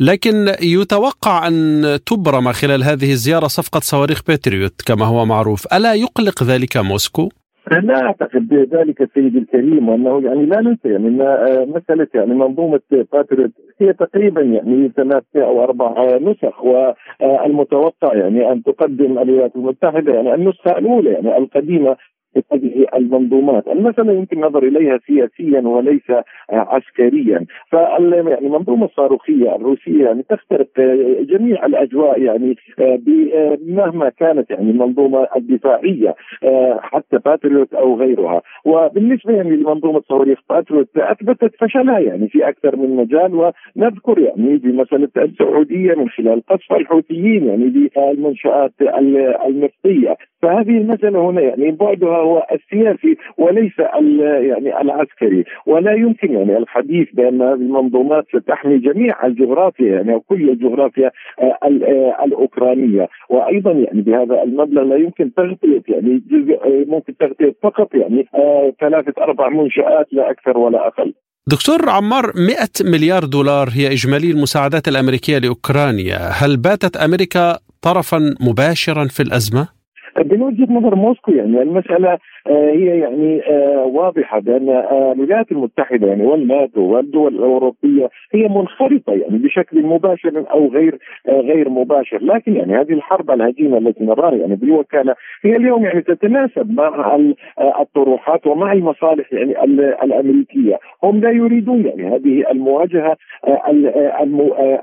لكن 0.00 0.54
يتوقع 0.62 1.48
أن 1.48 1.82
تبرم 2.06 2.52
خلال 2.52 2.84
هذه 2.84 3.10
الزيارة 3.12 3.46
صفقة 3.46 3.80
صواريخ 3.80 4.22
باتريوت 4.28 4.82
كما 4.86 5.06
هو 5.06 5.24
معروف 5.24 5.66
ألا 5.74 5.94
يقلق 5.94 6.42
ذلك 6.42 6.76
موسكو؟ 6.76 7.28
لا 7.72 8.02
أعتقد 8.02 8.48
بذلك 8.48 9.02
السيد 9.02 9.36
الكريم 9.36 9.88
وأنه 9.88 10.22
يعني 10.22 10.46
لا 10.46 10.60
ننسى 10.60 10.88
يعني 10.88 11.22
آه، 11.22 11.64
مسألة 11.64 12.06
يعني 12.14 12.34
منظومة 12.34 12.80
باتريوت 12.90 13.50
هي 13.80 13.92
تقريبا 13.92 14.40
يعني 14.40 14.92
ثلاث 14.96 15.24
أو 15.36 15.64
أربع 15.64 16.18
نسخ 16.18 16.64
والمتوقع 16.64 18.14
يعني 18.14 18.52
أن 18.52 18.62
تقدم 18.62 19.18
الولايات 19.18 19.56
المتحدة 19.56 20.14
يعني 20.14 20.34
النسخة 20.34 20.78
الأولى 20.78 21.10
يعني 21.10 21.36
القديمة 21.38 21.96
هذه 22.52 22.86
المنظومات، 22.94 23.68
المسألة 23.68 24.12
يمكن 24.12 24.36
النظر 24.36 24.62
إليها 24.62 24.98
سياسيا 25.06 25.60
وليس 25.60 26.12
عسكريا، 26.50 27.44
فالمنظومه 27.70 28.30
يعني 28.30 28.84
الصاروخيه 28.84 29.56
الروسية 29.56 30.04
يعني 30.04 30.22
تخترق 30.22 30.68
جميع 31.20 31.66
الأجواء 31.66 32.22
يعني 32.22 32.56
مهما 33.66 34.08
كانت 34.08 34.50
يعني 34.50 34.70
المنظومة 34.70 35.26
الدفاعية 35.36 36.14
حتى 36.80 37.18
باتريوت 37.24 37.74
أو 37.74 37.96
غيرها، 37.96 38.42
وبالنسبة 38.64 39.32
يعني 39.32 39.56
لمنظومة 39.56 40.02
صواريخ 40.08 40.38
باتريوت 40.50 40.88
أثبتت 40.96 41.54
فشلها 41.60 41.98
يعني 41.98 42.28
في 42.28 42.48
أكثر 42.48 42.76
من 42.76 42.96
مجال. 42.96 43.28
ونذكر 43.28 44.18
يعني 44.18 44.56
بمسألة 44.56 45.08
السعودية 45.16 45.94
من 45.94 46.08
خلال 46.08 46.42
قصف 46.46 46.72
الحوثيين 46.72 47.46
يعني 47.46 47.68
بالمنشات 47.68 48.72
النفطيه، 49.46 50.16
فهذه 50.42 50.78
المسألة 50.78 51.30
هنا 51.30 51.40
يعني 51.40 51.70
بعدها 51.70 52.17
هو 52.18 52.46
سياسي 52.52 53.16
وليس 53.38 53.78
يعني 53.78 54.80
عسكري 54.80 55.44
ولا 55.66 55.92
يمكن 55.92 56.32
يعني 56.32 56.56
الحديث 56.56 57.08
بأن 57.12 57.42
هذه 57.42 57.54
المنظومات 57.54 58.24
ستحمي 58.36 58.78
جميع 58.78 59.26
الجغرافيا 59.26 59.86
يعني 59.86 60.20
كل 60.28 60.50
الجغرافيا 60.50 61.10
آه، 61.40 61.58
آه، 61.62 62.24
الأوكرانية 62.24 63.08
وأيضا 63.30 63.72
يعني 63.72 64.00
بهذا 64.00 64.42
المبلغ 64.42 64.82
لا 64.82 64.96
يمكن 64.96 65.34
تغطية 65.34 65.82
يعني 65.88 66.22
جزء 66.30 66.54
آه، 66.54 66.84
ممكن 66.88 67.16
تغطية 67.16 67.54
فقط 67.62 67.94
يعني 67.94 68.26
ثلاثة 68.80 69.22
أربع 69.22 69.48
منشآت 69.48 70.06
لا 70.12 70.30
أكثر 70.30 70.58
ولا 70.58 70.86
أقل. 70.86 71.14
دكتور 71.46 71.88
عمار 71.88 72.24
100 72.34 72.56
مليار 72.92 73.24
دولار 73.24 73.68
هي 73.76 73.86
إجمالي 73.92 74.30
المساعدات 74.30 74.88
الأمريكية 74.88 75.38
لأوكرانيا 75.38 76.16
هل 76.16 76.56
باتت 76.56 76.96
أمريكا 76.96 77.58
طرفا 77.82 78.18
مباشرا 78.40 79.04
في 79.04 79.22
الأزمة؟ 79.22 79.77
من 80.24 80.42
وجهه 80.42 80.72
نظر 80.72 80.94
موسكو 80.94 81.32
يعني 81.32 81.62
المسألة 81.62 82.18
آه، 82.48 82.70
هي 82.70 82.98
يعني 82.98 83.42
آه، 83.46 83.84
واضحة 83.84 84.38
بأن 84.38 84.68
آه، 84.68 85.12
الولايات 85.12 85.52
المتحدة 85.52 86.06
يعني 86.06 86.26
والناتو 86.26 86.80
والدول 86.80 87.34
الأوروبية 87.34 88.08
هي 88.32 88.48
منخرطة 88.48 89.12
يعني 89.12 89.38
بشكل 89.38 89.82
مباشر 89.82 90.44
أو 90.50 90.68
غير 90.68 90.98
غير 91.28 91.68
مباشر، 91.68 92.18
لكن 92.22 92.56
يعني 92.56 92.76
هذه 92.76 92.92
الحرب 92.92 93.30
الهجينه 93.30 93.78
التي 93.78 94.04
نراها 94.04 94.34
يعني 94.34 94.56
بالوكالة 94.56 95.14
هي 95.42 95.56
اليوم 95.56 95.84
يعني 95.84 96.00
تتناسب 96.02 96.70
مع 96.70 97.18
الطروحات 97.80 98.46
ومع 98.46 98.72
المصالح 98.72 99.32
يعني 99.32 99.64
الأمريكية، 100.02 100.78
هم 101.02 101.20
لا 101.20 101.30
يريدون 101.30 101.86
يعني 101.86 102.16
هذه 102.16 102.50
المواجهة 102.50 103.16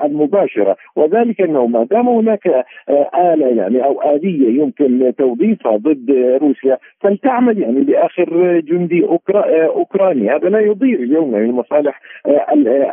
المباشرة. 0.03 0.75
وذلك 0.95 1.41
أنه 1.41 1.67
ما 1.67 1.83
دام 1.83 2.09
هناك 2.09 2.65
آلة 3.15 3.47
يعني 3.47 3.85
أو 3.85 4.01
آلية 4.15 4.61
يمكن 4.61 4.99
توظيفها 5.25 5.77
ضد 5.77 6.11
روسيا. 6.41 6.77
فلتعمل 6.99 7.61
يعني 7.61 7.79
لاخر 7.83 8.59
جندي 8.59 9.05
اوكراني 9.75 10.29
هذا 10.29 10.49
لا 10.49 10.59
يضير 10.59 10.99
اليوم 10.99 11.35
للمصالح 11.35 12.01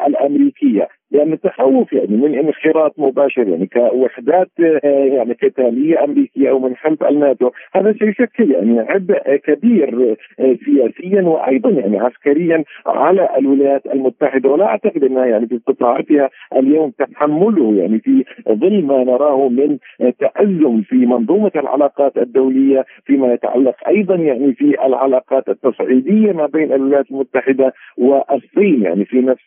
الأمريكية. 0.07 0.89
لأن 1.13 1.33
التخوف 1.33 1.93
يعني 1.93 2.17
من 2.17 2.39
انخراط 2.39 2.95
مباشر 2.99 3.49
يعني 3.49 3.67
كوحدات 3.67 4.51
آه، 4.61 4.89
يعني 4.89 5.33
قتالية 5.33 6.05
أمريكية 6.05 6.51
أو 6.51 6.59
من 6.59 6.77
خلف 6.77 7.03
الناتو. 7.05 7.51
هذا 7.75 7.93
سيشكل 7.93 8.51
يعني 8.51 8.81
عبء 8.81 9.37
كبير 9.37 10.17
آه، 10.41 10.57
سياسيا 10.65 11.23
وأيضا 11.23 11.71
يعني 11.71 11.99
عسكريا 11.99 12.65
على 12.87 13.29
الولايات 13.39 13.87
المتحدة. 13.87 14.49
ولا 14.51 14.65
أعتقد 14.65 15.05
أنها 15.05 15.27
يعني 15.27 15.47
في 15.47 15.57
استطاعتها 15.57 16.31
اليوم 16.57 16.91
تحمله 16.91 17.75
يعني 17.75 17.99
في 17.99 18.25
ظل 18.49 18.85
ما 18.85 19.05
نراه 19.05 19.49
من 19.49 19.79
تأزم 20.19 20.83
في 20.83 21.07
منظومة 21.07 21.53
العلاقات 21.57 22.17
الدولية 22.17 22.85
فيما 23.05 23.33
يتعلق 23.33 23.75
أيضا 23.89 24.15
يعني 24.15 24.53
في 24.53 24.87
العلاقات 24.87 25.49
التصعيدية 25.49 26.33
ما 26.33 26.47
بين 26.47 26.73
الولايات 26.73 27.11
المتحدة 27.11 27.73
والصين 27.99 28.83
يعني 28.83 29.05
في 29.05 29.21
نفس 29.21 29.43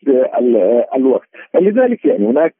الوقت. 0.95 1.29
فلذلك 1.55 2.05
يعني 2.05 2.25
هناك 2.27 2.55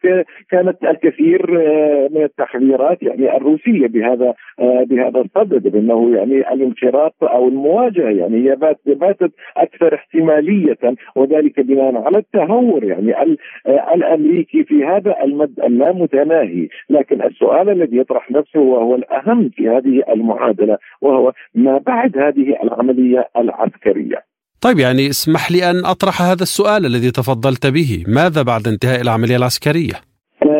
كانت 0.51 0.83
الكثير 0.83 1.61
آه، 1.61 2.09
من 2.11 2.23
التحذيرات 2.23 3.03
يعني 3.03 3.37
الروسية 3.37 3.87
بهذا 3.87 4.33
آه، 4.59 4.83
بهذا 4.83 5.21
الصدد 5.21 5.67
بأنه 5.67 6.15
يعني 6.15 6.53
الانخراط 6.53 7.15
أو 7.23 7.47
المواجهة 7.47 8.09
يعني 8.09 8.49
هي 8.49 8.55
باتت 8.85 9.31
أكثر 9.57 9.95
احتمالية 9.95 10.77
وذلك 11.15 11.59
بناء 11.59 11.95
على 11.95 12.17
التهور 12.17 12.83
يعني 12.83 13.13
آه، 13.17 13.93
الأمريكي 13.95 14.63
في 14.63 14.85
هذا 14.85 15.15
المد 15.23 15.59
اللامتناهي، 15.59 16.67
لكن 16.89 17.21
السؤال 17.21 17.69
الذي 17.69 17.97
يطرح 17.97 18.31
نفسه 18.31 18.59
وهو 18.59 18.95
الأهم 18.95 19.49
في 19.49 19.69
هذه 19.69 20.03
المعادلة 20.09 20.77
وهو 21.01 21.33
ما 21.55 21.77
بعد 21.77 22.17
هذه 22.17 22.57
العملية 22.63 23.29
العسكرية. 23.37 24.34
طيب 24.65 24.79
يعني 24.79 25.09
اسمح 25.09 25.51
لي 25.51 25.69
أن 25.69 25.85
أطرح 25.85 26.21
هذا 26.21 26.43
السؤال 26.43 26.85
الذي 26.85 27.11
تفضلت 27.11 27.67
به، 27.67 28.03
ماذا 28.07 28.41
بعد 28.41 28.67
انتهاء 28.67 29.01
العملية 29.01 29.35
العسكرية؟ 29.35 29.93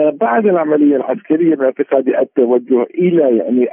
بعد 0.09 0.47
العملية 0.47 0.95
العسكرية 0.95 1.55
باعتقادي 1.55 2.19
التوجه 2.19 2.83
إلى 2.83 3.37
يعني 3.37 3.67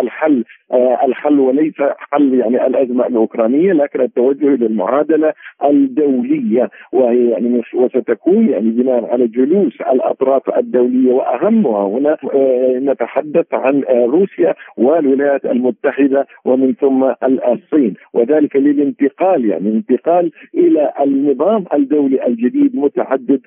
الحل 0.00 0.44
آه، 0.72 0.98
الحل 1.04 1.40
وليس 1.40 1.74
حل 1.98 2.34
يعني 2.34 2.66
الأزمة 2.66 3.06
الأوكرانية 3.06 3.72
لكن 3.72 4.00
التوجه 4.00 4.54
إلى 4.54 4.66
المعادلة 4.66 5.32
الدولية. 5.64 6.70
وهي 6.92 7.30
يعني 7.30 7.62
وستكون 7.74 8.48
يعني 8.48 8.70
بناء 8.70 9.04
على 9.04 9.26
جلوس 9.26 9.80
الأطراف 9.80 10.58
الدولية 10.58 11.12
وأهمها 11.12 11.88
هنا 11.88 12.16
آه، 12.34 12.78
نتحدث 12.78 13.46
عن 13.54 13.82
آه، 13.88 14.04
روسيا 14.04 14.54
والولايات 14.76 15.44
المتحدة 15.44 16.26
ومن 16.44 16.74
ثم 16.74 17.04
الصين. 17.24 17.94
وذلك 18.12 18.56
للانتقال 18.56 19.44
يعني 19.44 19.68
الانتقال 19.68 20.30
إلى 20.54 20.92
النظام 21.00 21.64
الدولي 21.74 22.26
الجديد 22.26 22.76
متعدد 22.76 23.40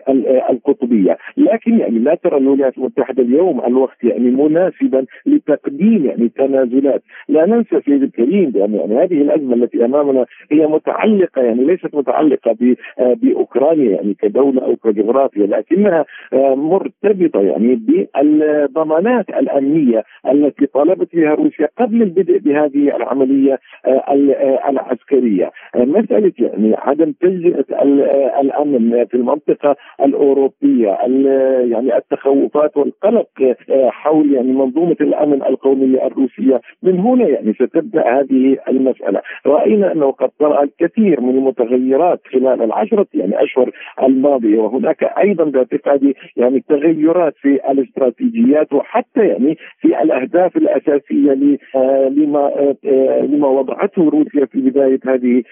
القطبية. 0.49 1.17
لكن 1.37 1.79
يعني 1.79 1.99
لا 1.99 2.10
ترى 2.15 2.37
الولايات 2.37 2.77
المتحده 2.77 3.23
اليوم 3.23 3.65
الوقت 3.65 4.03
يعني 4.03 4.31
مناسبا 4.31 5.05
لتقديم 5.25 6.05
يعني 6.05 6.29
تنازلات 6.29 7.03
لا 7.29 7.45
ننسى 7.45 7.81
سيدي 7.85 8.05
الكريم 8.05 8.49
بأن 8.49 8.73
يعني 8.73 8.97
هذه 8.97 9.21
الأزمة 9.21 9.55
التي 9.55 9.85
أمامنا 9.85 10.25
هي 10.51 10.67
متعلقة 10.67 11.41
يعني 11.41 11.63
ليست 11.63 11.95
متعلقة 11.95 12.55
بأوكرانيا 12.97 13.91
يعني 13.91 14.13
كدولة 14.13 14.61
أو 14.61 14.75
كجغرافيا 14.75 15.47
لكنها 15.47 16.05
آه، 16.33 16.55
مرتبطة 16.55 17.41
يعني 17.41 17.75
بالضمانات 17.75 19.29
الأمنية 19.29 20.03
التي 20.31 20.65
طالبت 20.65 21.15
بها 21.15 21.33
روسيا 21.33 21.69
قبل 21.79 22.01
البدء 22.01 22.37
بهذه 22.37 22.95
العملية 22.95 23.59
آه، 23.85 23.89
آه، 23.89 24.69
العسكرية. 24.69 25.51
مسألة 25.75 26.31
يعني 26.39 26.75
عدم 26.77 27.11
تجزئة 27.11 27.65
الأمن 28.41 29.05
في 29.05 29.13
المنطقة 29.13 29.75
الأوروبية 30.01 30.97
يعني 31.71 31.97
التخوفات 32.01 32.77
والقلق 32.77 33.27
حول 33.89 34.33
يعني 34.33 34.51
منظومة 34.51 34.97
الأمن 35.01 35.43
القومية 35.43 36.07
الروسية. 36.07 36.61
من 36.83 36.99
هنا 36.99 37.27
يعني 37.27 37.53
ستبدأ 37.53 38.19
هذه 38.19 38.57
المسألة، 38.67 39.21
رأينا 39.45 39.91
أنه 39.91 40.11
قد 40.11 40.29
طرأ 40.39 40.63
الكثير 40.63 41.21
من 41.21 41.37
المتغيرات 41.37 42.21
خلال 42.33 42.61
العشرة 42.61 43.07
يعني 43.13 43.43
أشهر 43.43 43.71
الماضية 44.03 44.59
وهناك 44.59 45.03
أيضا 45.03 45.43
باعتقادي 45.43 46.15
يعني 46.37 46.63
تغيرات 46.69 47.33
في 47.37 47.71
الاستراتيجيات 47.71 48.73
وحتى 48.73 49.27
يعني 49.27 49.57
في 49.79 50.01
الأهداف 50.01 50.57
الأساسية 50.57 51.57
آه، 51.75 52.09
لما 52.09 52.51
آه، 52.85 53.21
لما 53.21 53.47
وضعته 53.47 54.09
روسيا 54.09 54.45
في 54.45 54.61
بداية 54.61 54.99
هذه 55.05 55.43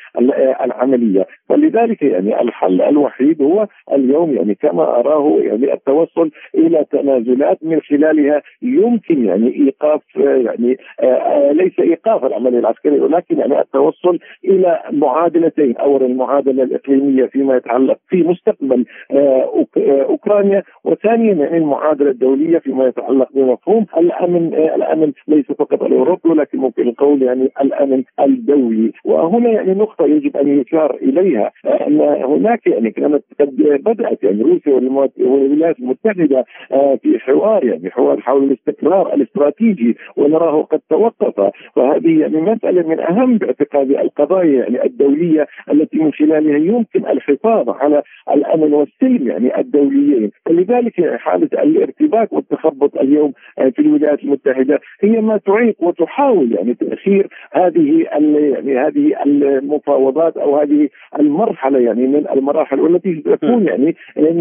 العملية، 0.64 1.28
ولذلك 1.50 2.02
يعني 2.02 2.42
الحل 2.42 2.82
الوحيد 2.82 3.42
هو 3.42 3.68
اليوم 3.94 4.34
يعني 4.34 4.56
كما 4.56 4.84
أراه 5.00 5.36
يعني 5.40 5.74
التوصل 5.74 6.32
إلى 6.56 6.86
تنازلات 6.91 7.58
من 7.62 7.82
خلالها 7.82 8.41
يمكن 8.62 9.25
يعني 9.25 9.56
إيقاف 9.56 10.02
يعني 10.15 10.78
آه، 10.99 11.52
ليس 11.52 11.80
إيقاف 11.80 12.25
العملية 12.25 12.60
العسكريه 12.60 13.02
ولكن 13.02 13.39
يعني 13.39 13.62
التوصل 13.62 14.19
إلى 14.45 14.80
معادلتين 14.91 15.78
اولا 15.78 16.06
المعادلة 16.06 16.63
الإقليمية 16.63 17.25
فيما 17.25 17.56
يتعلق 17.56 17.97
في 18.10 18.23
مستقبل 18.23 18.86
آه، 19.12 19.65
آه، 19.78 20.02
أوكرانيا 20.02 20.63
وثانيا 20.84 21.34
يعني 21.34 21.58
المعادلة 21.58 22.10
الدولية 22.10 22.60
فيما 22.60 22.88
يتعلق 22.88 23.28
بمفهوم 23.34 23.86
الأمن 23.97 24.54
الأمن 24.54 25.12
ليس 25.28 25.45
فقط 25.45 25.84
الأوروبي 25.84 26.30
ولكن 26.30 26.58
ممكن 26.58 26.88
القول 26.88 27.21
يعني 27.21 27.52
الأمن 27.62 28.04
الدولي. 28.19 28.91
وهنا 29.06 29.49
يعني 29.49 29.73
نقطة 29.73 30.06
يجب 30.06 30.38
أن 30.38 30.62
يشار 30.62 30.95
إليها 30.95 31.52
أن 31.65 31.99
هناك 32.02 32.67
يعني 32.67 32.91
كانت 32.91 33.23
قد 33.39 33.56
بدأت 33.86 34.23
يعني 34.23 34.41
روسيا 34.41 34.73
والولايات 35.19 35.80
المتحدة 35.80 36.25
الاوكرانيه 36.30 36.96
في 37.02 37.20
حوار 37.20 37.65
يعني 37.65 37.92
حوار 37.92 38.22
حول 38.22 38.44
الاستقرار 38.44 39.13
الاستراتيجي 39.13 39.98
ونراه 40.18 40.63
قد 40.63 40.82
توقف. 40.89 41.52
وهذه 41.76 42.20
يعني 42.20 42.42
مسألة 42.42 42.88
من 42.88 43.00
أهم 43.00 43.38
باعتقادي 43.38 44.02
القضايا 44.02 44.60
يعني 44.60 44.86
الدولية 44.86 45.48
التي 45.72 45.98
من 45.98 46.13
خلالها 46.13 46.58
يمكن 46.58 47.08
الحفاظ 47.08 47.70
على 47.70 48.04
الأمن 48.32 48.74
والسلم 48.74 49.28
يعني 49.28 49.60
الدوليين. 49.60 50.32
فلذلك 50.46 51.15
حالة 51.15 51.50
الارتباك 51.63 52.34
والتخبط 52.34 52.98
اليوم 52.98 53.34
في 53.56 53.80
الولايات 53.80 54.24
المتحدة 54.24 54.80
هي 55.02 55.22
ما 55.22 55.38
تعيق 55.38 55.76
وتحاول 55.80 56.54
يعني 56.54 56.74
تأخير 56.74 57.28
هذه 57.54 58.06
يعني 58.12 58.78
هذه 58.80 59.24
المفاوضات 59.26 60.38
أو 60.38 60.58
هذه 60.58 60.89
المرحلة 61.20 61.80
يعني 61.80 62.08
من 62.08 62.26
المراحل 62.30 62.80
والتي 62.80 63.15
تكون 63.15 63.68
يعني 63.68 63.96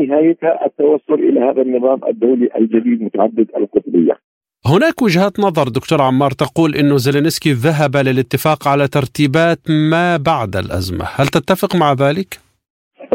نهايتها 0.07 0.67
التوصل 0.67 1.15
إلى 1.15 1.41
هذا 1.41 1.63
النظام 1.79 2.11
الدولي 2.11 2.49
الجديد 2.57 3.03
متعدد 3.03 3.47
القطبية. 3.57 4.19
هناك 4.67 5.03
وجهات 5.03 5.41
نظر 5.41 5.69
دكتور 5.69 6.03
عمار 6.03 6.31
تقول 6.31 6.75
إنه 6.75 6.97
زيلينسكي 6.97 7.53
ذهب 7.53 7.97
للاتفاق 7.97 8.69
على 8.69 8.89
ترتيبات 8.89 9.61
ما 9.69 10.17
بعد 10.17 10.57
الأزمة، 10.57 11.05
هل 11.15 11.29
تتفق 11.29 11.77
مع 11.77 11.93
ذلك؟ 11.93 12.41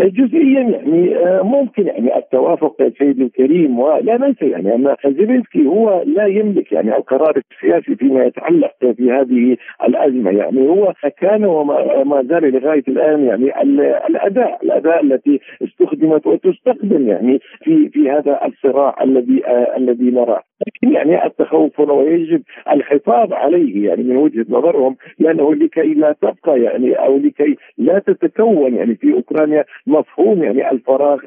جزئيا 0.10 0.62
يعني 0.62 1.18
آه، 1.18 1.42
ممكن 1.42 1.88
يعني 1.88 2.18
التوافق 2.18 2.76
سيد 3.00 3.22
الكريم 3.22 3.80
ولا 3.80 4.18
ننسى 4.18 4.46
يعني 4.46 4.76
أن 4.76 4.96
زيلينسكي 5.06 5.66
هو 5.66 6.04
لا 6.06 6.26
يملك 6.26 6.72
يعني 6.72 6.98
القرار 6.98 7.42
السياسي 7.52 7.96
فيما 7.96 8.24
يتعلق 8.24 8.72
في 8.80 9.12
هذه 9.12 9.58
الأزمة 9.88 10.32
يعني 10.32 10.68
هو 10.68 10.94
كان 11.18 11.46
وما 11.46 12.24
زال 12.30 12.54
لغاية 12.54 12.84
الآن 12.88 13.24
يعني 13.24 13.62
الأداء 14.08 14.60
الأداء 14.64 15.04
التي 15.04 15.40
استخدمت 15.64 16.28
وتستخدم 16.28 17.08
يعني 17.08 17.40
في 17.64 17.90
في 17.90 18.10
هذا 18.10 18.40
الصراع 18.46 19.04
الذي 19.04 19.46
آه 19.48 19.78
الذي 19.78 20.12
نراه. 20.12 20.42
لكن 20.68 20.96
يعني 20.96 21.26
التخوف 21.26 21.82
هنا 21.82 21.94
ويجب 21.94 22.44
الحفاظ 22.72 23.34
عليه 23.34 23.88
يعني 23.88 24.04
من 24.04 24.18
وجهة 24.18 24.46
نظرهم 24.50 24.96
لأنه 25.20 25.56
لكي 25.56 25.94
لا 25.94 26.16
تبقى 26.22 26.62
يعني 26.62 26.94
أو 26.94 27.18
لكي 27.18 27.58
لا 27.78 28.00
تتكون 28.00 28.76
يعني 28.76 28.96
في 28.96 29.14
أوكرانيا 29.14 29.66
مفهوم 29.88 30.44
يعني 30.44 30.72
الفراغ 30.72 31.20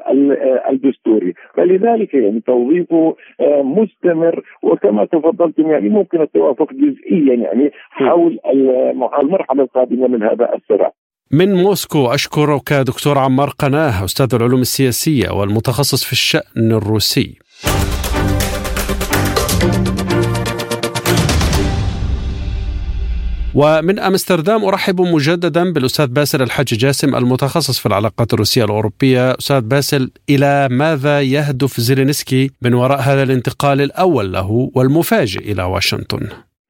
الدستوري. 0.69 1.33
فلذلك 1.55 2.13
يعني 2.13 2.41
توظيفه 2.47 3.15
آه، 3.39 3.61
مستمر 3.61 4.43
وكما 4.63 5.05
تفضلتم 5.05 5.71
يعني 5.71 5.89
ممكن 5.89 6.21
التوافق 6.21 6.73
جزئيا 6.73 7.33
يعني 7.35 7.71
حول 7.89 8.39
المرحله 9.19 9.63
القادمة 9.63 10.07
من 10.07 10.23
هذا 10.23 10.49
الصراع. 10.55 10.91
من 11.31 11.53
موسكو 11.53 12.05
أشكرك 12.13 12.73
دكتور 12.73 13.17
عمار 13.17 13.49
قناة 13.59 14.05
أستاذ 14.05 14.35
العلوم 14.35 14.61
السياسية 14.61 15.29
والمتخصص 15.39 16.05
في 16.05 16.11
الشأن 16.11 16.71
الروسي. 16.71 17.39
ومن 23.57 23.99
أمستردام 23.99 24.65
أرحب 24.65 25.01
مجددا 25.01 25.73
بالأستاذ 25.73 26.07
باسل 26.07 26.41
الحج 26.41 26.65
جاسم 26.65 27.15
المتخصص 27.15 27.79
في 27.79 27.85
العلاقات 27.85 28.33
الروسية 28.33 28.63
الأوروبية، 28.63 29.31
أستاذ 29.31 29.61
باسل 29.61 30.11
إلى 30.29 30.67
ماذا 30.71 31.21
يهدف 31.21 31.79
زيلينسكي 31.79 32.49
من 32.61 32.73
وراء 32.73 32.99
هذا 32.99 33.23
الانتقال 33.23 33.81
الأول 33.81 34.31
له 34.31 34.71
والمفاجئ 34.75 35.51
إلى 35.51 35.63
واشنطن؟ 35.63 36.27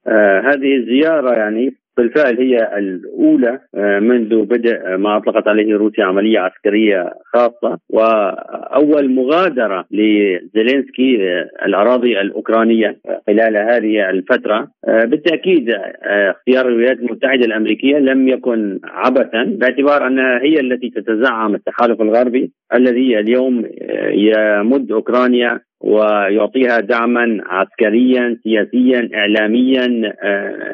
آه 0.08 0.39
هذه 0.39 0.71
الزياره 0.80 1.34
يعني 1.38 1.76
بالفعل 1.98 2.38
هي 2.40 2.78
الأولى 2.78 3.60
آه، 3.76 4.00
منذ 4.00 4.46
بدء 4.46 4.98
ما 4.98 5.18
أطلقت 5.18 5.48
عليه 5.48 5.76
روسيا 5.76 6.04
عملية 6.06 6.40
عسكرية 6.40 7.14
خاصة 7.34 7.80
وأول 7.90 9.10
مغادرة 9.10 9.86
لزيلينسكي 9.92 11.18
آه، 11.22 11.66
الأراضي 11.66 12.22
الأوكرانية 12.22 12.98
خلال 13.28 13.58
هذه 13.58 14.10
الفترة. 14.10 14.68
آه، 14.88 15.06
بالتأكيد 15.06 15.70
اختيار 16.04 16.68
الولايات 16.68 17.00
المتحدة 17.00 17.46
الأمريكية 17.46 17.98
لم 17.98 18.28
يكن 18.28 18.80
عبثا 18.84 19.44
باعتبار 19.44 20.08
أنها 20.08 20.42
هي 20.42 20.60
التي 20.60 20.90
تتزعم 20.90 21.56
التحالف 21.56 22.02
الغربي 22.02 22.52
الذي 22.74 23.20
اليوم 23.20 23.66
يمد 24.14 24.92
أوكرانيا 24.92 25.60
ويعطيها 25.82 26.80
دعما 26.80 27.42
عسكريا 27.46 28.38
سياسيا 28.44 29.10
اعلاميا 29.13 30.13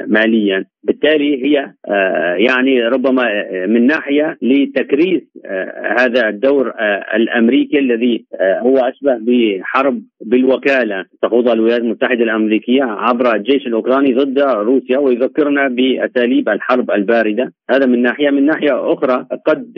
ماليا. 0.08 0.66
بالتالي 0.84 1.46
هي 1.46 1.72
آه، 1.88 2.36
يعني 2.36 2.82
ربما 2.82 3.24
آه، 3.24 3.66
من 3.66 3.88
ناحية 3.88 4.38
لتكريس 4.42 5.22
آه، 5.46 5.96
هذا 6.00 6.30
الدور 6.30 6.74
الأمريكي 7.16 7.80
الذي 7.80 8.26
هو 8.42 8.78
أشبه 8.78 9.18
بحرب 9.22 10.02
بالوكالة. 10.22 11.06
تخوضها 11.22 11.54
الولايات 11.54 11.82
المتحدة 11.82 12.24
الأمريكية 12.24 12.84
عبر 12.84 13.36
الجيش 13.36 13.68
الأوكراني 13.68 14.14
ضد 14.14 14.40
روسيا 14.40 14.98
ويذكرنا 14.98 15.68
بأساليب 15.68 16.50
الحرب 16.50 16.92
الباردة. 16.92 17.54
هذا 17.70 17.86
من 17.86 18.02
ناحية. 18.02 18.30
من 18.30 18.46
ناحية 18.46 18.94
أخرى 18.94 19.26
قد 19.46 19.74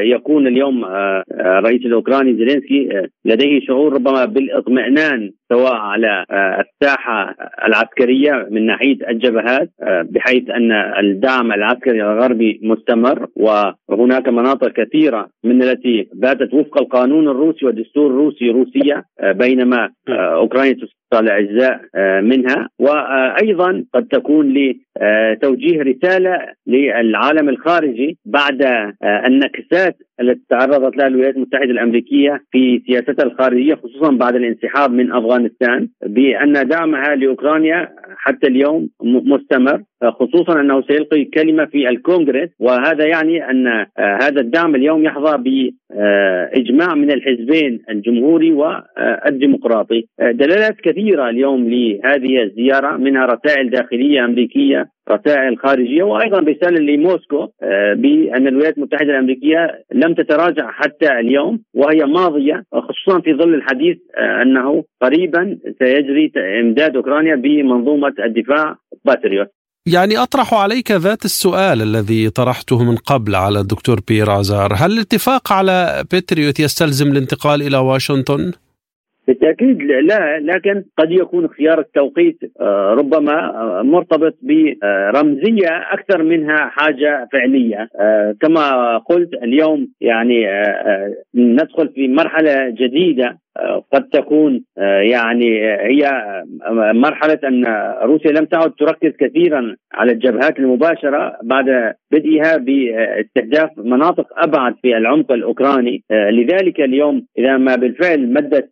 يكون 0.00 0.46
اليوم 0.46 0.84
الرئيس 1.40 1.86
الأوكراني 1.86 2.34
زيلينسكي 2.34 3.08
لديه 3.24 3.60
شعور 3.60 3.92
ربما 3.92 4.24
بالاطمئنان 4.24 4.69
اطمئنان. 4.70 5.32
سواء 5.52 5.74
على 5.74 6.24
الساحة 6.60 7.34
العسكرية 7.66 8.48
من 8.50 8.66
ناحية 8.66 8.96
الجبهات 9.08 9.70
بحيث 9.82 10.50
أن 10.50 10.72
الدعم 10.72 11.52
العسكري 11.52 12.02
الغربي 12.02 12.60
مستمر 12.62 13.26
وهناك 13.36 14.28
مناطق 14.28 14.68
كثيرة 14.68 15.28
من 15.44 15.62
التي 15.62 16.08
باتت 16.14 16.54
وفق 16.54 16.78
القانون 16.80 17.28
الروسي 17.28 17.66
والدستور 17.66 18.06
الروسي 18.06 18.50
روسية 18.50 19.04
بينما 19.22 19.90
أوكرانيا 20.08 20.76
على 21.12 21.38
اجزاء 21.38 21.80
منها. 22.20 22.68
وأيضا 22.78 23.84
قد 23.94 24.06
تكون 24.06 24.54
لتوجيه 24.54 25.82
رسالة 25.82 26.38
للعالم 26.66 27.48
الخارجي 27.48 28.18
بعد 28.24 28.62
النكسات 29.26 29.96
التي 30.20 30.40
تعرضت 30.50 30.96
لها 30.96 31.06
الولايات 31.06 31.36
المتحدة 31.36 31.70
الأمريكية 31.70 32.42
في 32.50 32.82
سياستها 32.86 33.24
الخارجية 33.24 33.74
خصوصا 33.74 34.10
بعد 34.10 34.34
الانسحاب 34.34 34.92
من 34.92 35.12
أفغانستان. 35.12 35.39
بأن 36.06 36.68
دعمها 36.68 37.14
لأوكرانيا 37.14 37.88
حتى 38.16 38.46
اليوم 38.46 38.88
مستمر 39.02 39.82
خصوصا 40.04 40.60
أنه 40.60 40.82
سيلقي 40.82 41.24
كلمة 41.24 41.64
في 41.64 41.88
الكونغرس 41.88 42.48
وهذا 42.60 43.06
يعني 43.06 43.50
أن 43.50 43.86
هذا 43.98 44.40
الدعم 44.40 44.74
اليوم 44.74 45.04
يحظى 45.04 45.36
بإجماع 45.38 46.94
من 46.94 47.10
الحزبين 47.10 47.82
الجمهوري 47.90 48.52
والديمقراطي. 48.52 50.06
دلالات 50.20 50.76
كثيرة 50.80 51.28
اليوم 51.28 51.68
لهذه 51.68 52.42
الزيارة 52.42 52.96
منها 52.96 53.26
رسائل 53.26 53.70
داخلية 53.70 54.24
أمريكية 54.24 54.86
رسائل 55.10 55.58
خارجيه 55.58 56.02
وأيضا 56.02 56.38
رساله 56.38 56.80
لموسكو 56.80 57.42
آه، 57.62 57.94
بأن 57.94 58.46
الولايات 58.46 58.78
المتحدة 58.78 59.10
الأمريكية 59.10 59.84
لم 59.94 60.14
تتراجع 60.14 60.70
حتى 60.70 61.12
اليوم 61.12 61.60
وهي 61.74 62.04
ماضية 62.04 62.64
خصوصا 62.72 63.20
في 63.20 63.34
ظل 63.34 63.54
الحديث 63.54 63.96
آه، 64.18 64.42
أنه 64.42 64.84
قريبا 65.02 65.58
سيجري 65.78 66.32
إمداد 66.60 66.96
أوكرانيا 66.96 67.36
بمنظومة 67.36 68.14
الدفاع 68.18 68.76
باتريوت 69.04 69.48
يعني 69.86 70.18
أطرح 70.18 70.54
عليك 70.54 70.90
ذات 70.90 71.24
السؤال 71.24 71.82
الذي 71.82 72.30
طرحته 72.30 72.84
من 72.84 72.96
قبل 72.96 73.34
على 73.34 73.60
الدكتور 73.60 74.00
بير 74.08 74.30
عزار، 74.30 74.74
هل 74.76 74.92
الاتفاق 74.92 75.52
على 75.52 76.04
باتريوت 76.12 76.60
يستلزم 76.60 77.12
الانتقال 77.12 77.62
إلى 77.62 77.76
واشنطن؟ 77.76 78.52
بالتأكيد 79.26 79.82
لا 79.82 80.38
لكن 80.40 80.84
قد 80.98 81.10
يكون 81.10 81.48
خيار 81.48 81.80
التوقيت 81.80 82.38
آه، 82.60 82.94
ربما 82.98 83.32
آه، 83.32 83.82
مرتبط 83.82 84.34
برمزية 84.42 85.68
أكثر 85.92 86.22
منها 86.22 86.56
حاجة 86.56 87.28
فعلية. 87.32 87.88
آه، 88.00 88.34
كما 88.40 88.98
قلت 88.98 89.34
اليوم 89.34 89.88
يعني 90.00 90.46
ندخل 91.34 91.88
في 91.88 92.08
مرحلة 92.08 92.70
جديدة. 92.70 93.38
قد 93.92 94.08
تكون 94.12 94.64
يعني 95.10 95.66
هي 95.66 96.10
مرحلة 96.94 97.38
أن 97.44 97.64
روسيا 98.02 98.30
لم 98.30 98.44
تعد 98.44 98.72
تركز 98.72 99.12
كثيرا 99.18 99.76
على 99.94 100.12
الجبهات 100.12 100.58
المباشرة 100.58 101.36
بعد 101.42 101.94
بدئها 102.12 102.56
باستهداف 102.56 103.70
مناطق 103.76 104.26
أبعد 104.36 104.74
في 104.82 104.96
العمق 104.96 105.32
الأوكراني. 105.32 106.02
لذلك 106.10 106.80
اليوم 106.80 107.26
إذا 107.38 107.56
ما 107.56 107.76
بالفعل 107.76 108.32
مدت 108.32 108.70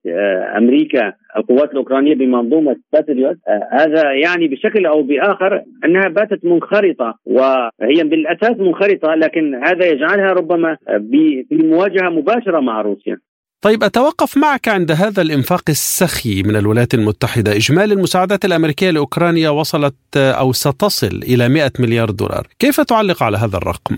أمريكا 0.57 1.13
القوات 1.37 1.71
الأوكرانية 1.73 2.15
بمنظومة 2.15 2.77
باتريوت 2.93 3.37
هذا 3.73 4.13
يعني 4.13 4.49
بشكل 4.49 4.87
أو 4.87 5.03
بآخر 5.03 5.63
أنها 5.85 6.09
باتت 6.09 6.45
منخرطة 6.45 7.15
وهي 7.27 8.05
بالأساس 8.05 8.57
منخرطة 8.59 9.15
لكن 9.15 9.55
هذا 9.55 9.87
يجعلها 9.87 10.33
ربما 10.33 10.77
في 11.11 11.47
مواجهة 11.51 12.09
مباشرة 12.09 12.61
مع 12.61 12.81
روسيا. 12.81 13.19
طيب 13.63 13.83
أتوقف 13.83 14.37
معك 14.37 14.69
عند 14.69 14.91
هذا 14.91 15.23
الإنفاق 15.23 15.63
السخي 15.69 16.43
من 16.43 16.57
الولايات 16.57 16.95
المتحدة 16.95 17.53
إجمالي 17.53 17.95
المساعدات 17.95 18.45
الأمريكية 18.45 18.91
لأوكرانيا 18.91 19.51
وصلت 19.51 20.17
أو 20.17 20.53
ستصل 20.53 21.21
إلى 21.23 21.49
100 21.49 21.71
مليار 21.81 22.11
دولار 22.11 22.47
كيف 22.59 22.81
تعلق 22.81 23.23
على 23.23 23.37
هذا 23.37 23.57
الرقم؟ 23.57 23.97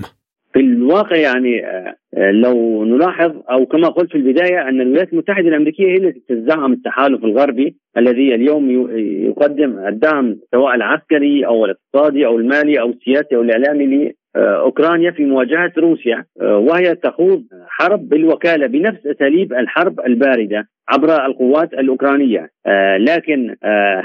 في 0.53 0.61
الواقع 0.61 1.17
يعني 1.17 1.63
لو 2.17 2.85
نلاحظ 2.85 3.33
أو 3.51 3.67
كما 3.67 3.89
قلت 3.89 4.11
في 4.11 4.19
البداية 4.19 4.69
أن 4.69 4.81
الولايات 4.81 5.13
المتحدة 5.13 5.49
الأمريكية 5.49 5.87
هي 5.87 5.97
التي 5.97 6.23
تدعم 6.29 6.73
التحالف 6.73 7.25
الغربي 7.25 7.77
الذي 7.97 8.35
اليوم 8.35 8.71
يقدم 9.29 9.79
الدعم 9.89 10.37
سواء 10.53 10.75
العسكري 10.75 11.47
أو 11.47 11.65
الاقتصادي 11.65 12.27
أو 12.27 12.39
المالي 12.39 12.81
أو 12.81 12.91
السياسي 12.91 13.37
أو 13.37 13.43
الإعلامي 13.43 14.13
أوكرانيا 14.37 15.11
في 15.11 15.25
مواجهة 15.25 15.73
روسيا 15.79 16.25
وهي 16.41 16.95
تخوض 16.95 17.45
حرب 17.69 18.09
بالوكالة 18.09 18.67
بنفس 18.67 19.07
أساليب 19.07 19.53
الحرب 19.53 20.01
الباردة 20.01 20.69
عبر 20.89 21.27
القوات 21.27 21.73
الأوكرانية. 21.73 22.49
لكن 22.99 23.57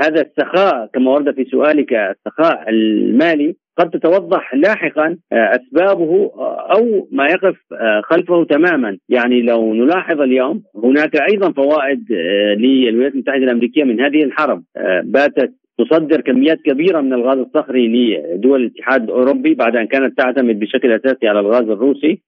هذا 0.01 0.21
السخاء 0.21 0.89
كما 0.93 1.11
ورد 1.11 1.35
في 1.35 1.45
سؤالك 1.45 1.93
السخاء 1.93 2.69
المالي 2.69 3.55
قد 3.77 3.89
تتوضح 3.89 4.55
لاحقا 4.55 5.17
أسبابه 5.33 6.31
أو 6.71 7.07
ما 7.11 7.25
يقف 7.25 7.55
خلفه 8.03 8.43
تماما، 8.43 8.97
يعني 9.09 9.41
لو 9.41 9.73
نلاحظ 9.73 10.21
اليوم 10.21 10.63
هناك 10.83 11.15
أيضا 11.31 11.51
فوائد 11.51 12.11
للولايات 12.57 13.13
المتحدة 13.13 13.43
الأمريكية 13.43 13.83
من 13.83 14.01
هذه 14.01 14.23
الحرب. 14.23 14.63
باتت 15.03 15.53
تصدر 15.77 16.21
كميات 16.21 16.61
كبيرة 16.61 17.01
من 17.01 17.13
الغاز 17.13 17.37
الصخري 17.37 17.87
لدول 17.87 18.61
الاتحاد 18.61 19.03
الأوروبي 19.03 19.53
بعد 19.53 19.75
أن 19.75 19.87
كانت 19.87 20.17
تعتمد 20.17 20.59
بشكل 20.59 20.91
أساسي 20.91 21.27
على 21.27 21.39
الغاز 21.39 21.69
الروسي، 21.69 22.21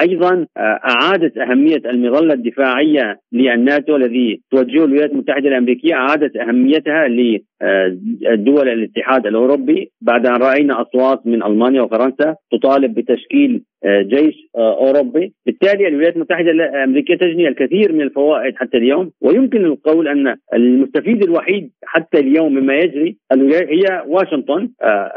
أيضا 0.00 0.46
أعادت 0.58 1.38
أهمية 1.38 1.82
المظلة 1.86 2.34
الدفاعية 2.34 3.18
للناتو 3.32 3.96
الذي 3.96 4.40
توجهه 4.50 4.84
الولايات 4.84 5.10
المتحدة 5.12 5.48
الأمريكية 5.48 5.94
أعادت 5.94 6.36
أهميتها 6.36 7.08
لدول 7.08 8.68
الاتحاد 8.68 9.26
الأوروبي. 9.26 9.90
بعد 10.00 10.26
أن 10.26 10.36
رأينا 10.36 10.82
أصوات 10.82 11.26
من 11.26 11.42
ألمانيا 11.42 11.82
وفرنسا 11.82 12.34
تطالب 12.52 12.94
بتشكيل 12.94 13.62
جيش 13.86 14.34
أوروبي، 14.56 15.32
بالتالي 15.46 15.88
الولايات 15.88 16.16
المتحدة 16.16 16.50
الامريكيه 16.50 17.14
تجني 17.14 17.48
الكثير 17.48 17.92
من 17.92 18.00
الفوائد 18.00 18.54
حتى 18.56 18.76
اليوم، 18.76 19.10
ويمكن 19.20 19.64
القول 19.64 20.08
أن 20.08 20.36
المستفيد 20.54 21.22
الوحيد 21.22 21.70
حتى 21.84 22.18
اليوم 22.18 22.54
مما 22.54 22.74
يجري 22.74 23.16
هي 23.52 24.04
واشنطن، 24.06 24.68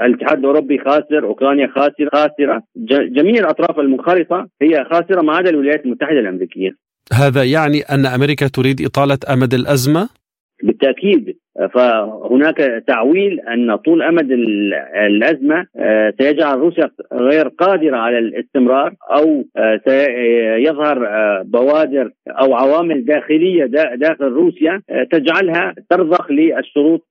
الاتحاد 0.02 0.40
الأوروبي 0.40 0.78
خاسر، 0.78 1.26
أوكرانيا 1.26 1.68
خاسرة، 1.68 2.10
خاسره، 2.14 2.64
جميع 3.16 3.40
الأطراف 3.40 3.80
المنخرطة 3.80 4.48
هي 4.62 4.86
خاسرة 4.92 5.22
ما 5.22 5.36
عدا 5.36 5.50
الولايات 5.50 5.86
المتحدة 5.86 6.20
الأمريكية. 6.20 6.72
هذا 7.14 7.44
يعني 7.44 7.82
أن 7.82 8.06
أمريكا 8.06 8.48
تريد 8.48 8.82
إطالة 8.82 9.18
أمد 9.34 9.54
الأزمة؟ 9.54 10.10
بالتأكيد. 10.64 11.38
فهناك 11.74 12.84
تعويل 12.88 13.40
أن 13.40 13.76
طول 13.76 14.02
أمد 14.02 14.32
الأزمة 15.08 15.66
سيجعل 16.20 16.58
روسيا 16.58 16.90
غير 17.14 17.48
قادرة 17.48 17.98
على 17.98 18.20
الاستمرار 18.20 18.94
أو 19.18 19.44
سيظهر 19.88 21.00
بوادر 21.44 22.12
أو 22.28 22.54
عوامل 22.54 23.06
داخلية 23.06 23.66
داخل 23.96 24.26
روسيا 24.26 24.82
تجعلها 25.12 25.76
ترضخ 25.90 26.32
للشروط 26.32 27.08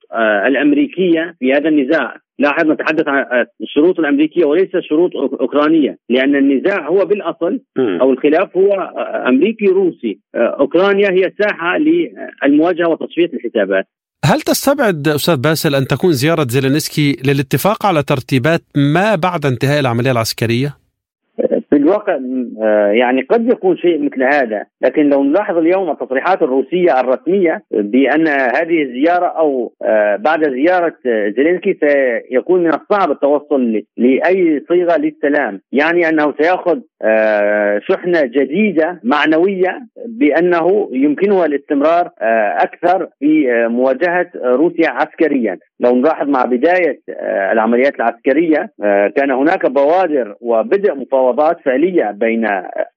الأمريكية 0.47 1.35
في 1.39 1.53
هذا 1.53 1.69
النزاع. 1.69 2.17
لاحظ 2.39 2.67
نتحدث 2.67 3.09
عن 3.09 3.47
الشروط 3.63 3.99
الأمريكية 3.99 4.45
وليس 4.45 4.71
شروط 4.89 5.11
أوكرانية 5.17 5.99
لأن 6.09 6.37
النزاع 6.37 6.89
هو 6.89 7.05
بالأصل 7.05 7.61
أو 7.79 8.13
الخلاف 8.13 8.57
هو 8.57 8.73
أمريكي 9.29 9.67
روسي. 9.67 10.21
أوكرانيا 10.35 11.11
هي 11.11 11.33
ساحه 11.43 11.79
للمواجهة 11.79 12.89
وتصفية 12.89 13.31
الحسابات. 13.35 13.85
هل 14.25 14.41
تستبعد 14.41 15.09
أستاذ 15.09 15.37
باسل 15.37 15.75
أن 15.75 15.87
تكون 15.87 16.13
زيارة 16.13 16.47
زيلينسكي 16.49 17.17
للاتفاق 17.27 17.87
على 17.87 18.03
ترتيبات 18.03 18.61
ما 18.77 19.15
بعد 19.15 19.47
انتهاء 19.47 19.81
العملية 19.81 20.11
العسكرية؟ 20.11 20.88
الواقع 21.89 22.19
يعني 22.93 23.23
قد 23.23 23.53
يكون 23.53 23.77
شيء 23.77 24.03
مثل 24.03 24.23
هذا. 24.23 24.65
لكن 24.83 25.09
لو 25.09 25.25
نلاحظ 25.25 25.57
اليوم 25.57 25.91
التصريحات 25.91 26.43
الروسية 26.43 27.01
الرسمية 27.01 27.63
بأن 27.71 28.29
هذه 28.29 28.83
الزيارة 28.83 29.27
أو 29.27 29.73
بعد 30.19 30.51
زيارة 30.51 30.95
زيلينسكي 31.37 31.79
سيكون 31.81 32.63
من 32.63 32.69
الصعب 32.69 33.11
التوصل 33.11 33.83
لأي 33.97 34.63
صيغة 34.69 34.97
للسلام. 34.97 35.61
يعني 35.73 36.09
أنه 36.09 36.35
سيأخذ 36.41 36.81
شحنة 37.89 38.21
جديدة 38.25 39.01
معنوية 39.05 39.81
بأنه 40.07 40.89
يمكنها 40.93 41.47
الاستمرار 41.47 42.11
أكثر 42.59 43.09
في 43.21 43.67
مواجهة 43.71 44.31
روسيا 44.45 44.91
عسكريا. 44.91 45.59
لو 45.81 45.97
نلاحظ 45.97 46.29
مع 46.29 46.43
بداية 46.43 47.01
العمليات 47.53 47.95
العسكرية 47.95 48.71
كان 49.17 49.31
هناك 49.31 49.71
بوادر 49.71 50.35
وبدء 50.41 50.95
مفاوضات 50.95 51.57
فعلية 51.79 52.11
بين 52.11 52.49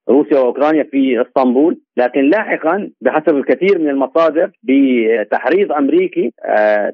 روسيا 0.10 0.39
وأوكرانيا 0.39 0.84
في 0.84 1.22
إسطنبول 1.22 1.78
لكن 1.98 2.30
لاحقا 2.30 2.89
بحسب 3.02 3.38
الكثير 3.38 3.80
من 3.80 3.89
المصادر 3.89 4.52
بتحريض 4.63 5.72
أمريكي 5.72 6.34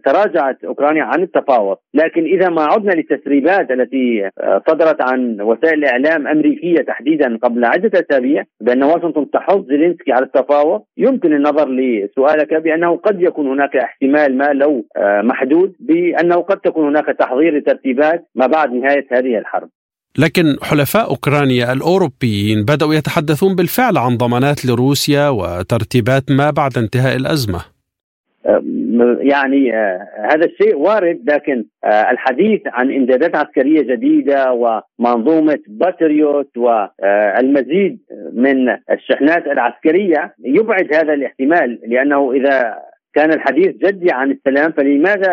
تراجعت 0.06 0.64
أوكرانيا 0.64 1.04
عن 1.04 1.24
التفاوض، 1.24 1.78
لكن 1.94 2.24
إذا 2.24 2.50
ما 2.50 2.62
عدنا 2.62 2.92
للتسريبات 2.92 3.72
التي 3.72 4.30
صدرت 4.68 5.02
عن 5.02 5.42
وسائل 5.42 5.86
اعلام 5.86 6.28
أمريكية 6.28 6.82
تحديدا 6.82 7.38
قبل 7.38 7.66
عدة 7.66 8.00
أسابيع 8.00 8.44
بأن 8.62 8.84
واشنطن 8.84 9.30
تحض 9.30 9.66
زيلينسكي 9.68 10.12
على 10.12 10.26
التفاوض، 10.26 10.82
يمكن 10.98 11.34
النظر 11.34 11.70
لسؤالك 11.70 12.54
بأنه 12.54 12.96
قد 12.96 13.22
يكون 13.22 13.48
هناك 13.48 13.76
احتمال 13.76 14.38
ما 14.38 14.54
لو 14.54 14.86
محدود 15.24 15.76
بأنه 15.80 16.36
قد 16.36 16.58
تكون 16.58 16.88
هناك 16.88 17.06
تحضير 17.06 17.58
لترتيبات 17.58 18.28
ما 18.36 18.48
بعد 18.48 18.74
نهاية 18.74 19.06
هذه 19.12 19.38
الحرب. 19.38 19.70
لكن 20.18 20.58
حلفاء 20.64 21.10
أوكرانيا 21.10 21.74
الأوروبيين 21.74 22.66
بدأوا 22.66 22.94
يتحدثون 22.94 23.56
بالفعل 23.56 23.98
عن 23.98 24.18
ضمانات 24.18 24.66
لروسيا 24.66 25.30
وترتيبات 25.30 26.32
ما 26.32 26.50
بعد 26.50 26.78
انتهاء 26.78 27.16
الأزمة. 27.16 27.60
يعني 29.20 29.72
هذا 30.32 30.46
الشيء 30.46 30.76
وارد 30.76 31.20
لكن 31.30 31.66
الحديث 31.86 32.62
عن 32.66 32.92
إمدادات 32.96 33.36
عسكرية 33.36 33.82
جديدة 33.82 34.54
ومنظومة 34.54 35.60
باتريوت 35.68 36.58
والمزيد 36.58 38.00
من 38.34 38.70
الشحنات 38.70 39.48
العسكرية 39.48 40.36
يبعد 40.46 40.94
هذا 40.94 41.14
الاحتمال 41.14 41.80
لأنه 41.88 42.32
إذا 42.32 42.76
كان 43.18 43.34
الحديث 43.34 43.68
جدي 43.68 44.12
عن 44.12 44.32
السلام 44.32 44.72
فلماذا 44.72 45.32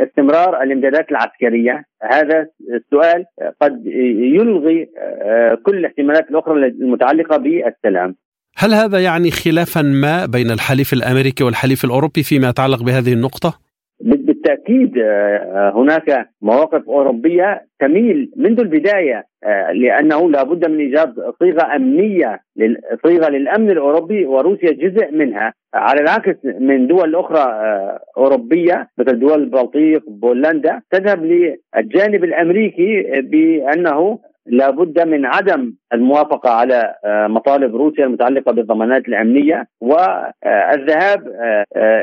استمرار 0.00 0.62
الامدادات 0.62 1.10
العسكرية؟ 1.10 1.84
هذا 2.02 2.46
السؤال 2.74 3.24
قد 3.62 3.86
يلغي 4.36 4.88
كل 5.66 5.78
الاحتمالات 5.78 6.30
الأخرى 6.30 6.66
المتعلقة 6.66 7.36
بالسلام. 7.36 8.16
هل 8.56 8.74
هذا 8.74 8.98
يعني 9.02 9.30
خلافا 9.30 9.82
ما 9.82 10.26
بين 10.26 10.50
الحليف 10.50 10.92
الأمريكي 10.92 11.44
والحليف 11.44 11.84
الأوروبي 11.84 12.22
فيما 12.22 12.48
يتعلق 12.48 12.82
بهذه 12.82 13.12
النقطة؟ 13.12 13.67
بالتأكيد 14.38 14.98
هناك 15.74 16.28
مواقف 16.42 16.88
أوروبية 16.88 17.62
تميل 17.80 18.30
منذ 18.36 18.60
البداية 18.60 19.24
لأنه 19.72 20.30
لابد 20.30 20.70
من 20.70 20.78
إيجاد 20.78 21.14
صيغة 21.38 21.76
أمنية 21.76 22.40
صيغة 23.06 23.28
للأمن 23.28 23.70
الأوروبي 23.70 24.26
وروسيا 24.26 24.72
جزء 24.72 25.12
منها. 25.12 25.52
على 25.74 26.00
العكس 26.00 26.36
من 26.44 26.86
دول 26.86 27.14
أخرى 27.14 27.44
أوروبية 28.16 28.88
مثل 28.98 29.18
دول 29.18 29.42
البلطيق 29.42 30.02
بولندا 30.08 30.80
تذهب 30.90 31.24
للجانب 31.24 32.24
الأمريكي 32.24 33.02
بأنه 33.20 34.18
لابد 34.48 35.06
من 35.06 35.26
عدم 35.26 35.72
الموافقة 35.92 36.50
على 36.50 36.94
مطالب 37.06 37.76
روسيا 37.76 38.04
المتعلقة 38.04 38.52
بالضمانات 38.52 39.08
الأمنية 39.08 39.66
والذهاب 39.80 41.28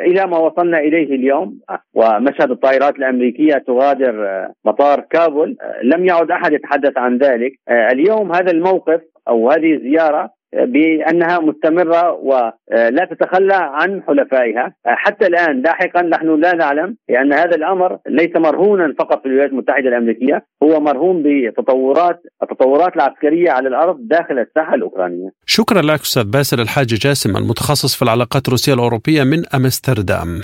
إلى 0.06 0.28
ما 0.28 0.38
وصلنا 0.38 0.80
إليه 0.80 1.16
اليوم. 1.16 1.60
ومشهد 1.94 2.52
الطائرات 2.52 2.96
الأمريكية 2.96 3.54
تغادر 3.68 4.48
مطار 4.66 5.00
كابول. 5.00 5.58
لم 5.84 6.06
يعد 6.06 6.32
أحد 6.32 6.54
يتحدث 6.54 6.98
عن 6.98 7.18
ذلك. 7.18 7.52
اليوم 7.70 8.32
هذا 8.32 8.52
الموقف 8.52 9.02
أو 9.28 9.52
هذه 9.52 9.74
الزيارة 9.74 10.30
بأنها 10.56 11.40
مستمرة 11.40 12.12
ولا 12.12 13.08
تتخلى 13.12 13.56
عن 13.56 14.04
حلفائها 14.08 14.74
حتى 14.86 15.28
الآن 15.28 15.62
لاحقا 15.62 16.02
نحن 16.02 16.42
لا 16.42 16.56
نعلم 16.56 16.98
لأن 17.10 17.34
هذا 17.34 17.56
الأمر 17.56 17.98
ليس 18.08 18.36
مرهونا 18.36 18.94
فقط 19.00 19.22
في 19.22 19.26
الولايات 19.26 19.50
المتحدة 19.50 19.90
الأمريكية 19.90 20.46
هو 20.64 20.80
مرهون 20.80 21.24
بتطورات 21.26 22.22
التطورات 22.44 22.96
العسكرية 22.96 23.52
على 23.52 23.68
الأرض 23.68 23.98
داخل 24.00 24.40
الساحة 24.40 24.76
الأوكرانية. 24.76 25.30
شكرا 25.46 25.82
لك 25.82 26.00
أستاذ 26.00 26.24
باسل 26.24 26.60
الحاج 26.60 26.88
جاسم 26.88 27.38
المتخصص 27.38 27.96
في 27.96 28.02
العلاقات 28.02 28.48
الروسية 28.48 28.74
الأوروبية 28.74 29.24
من 29.24 29.44
أمستردام. 29.56 30.42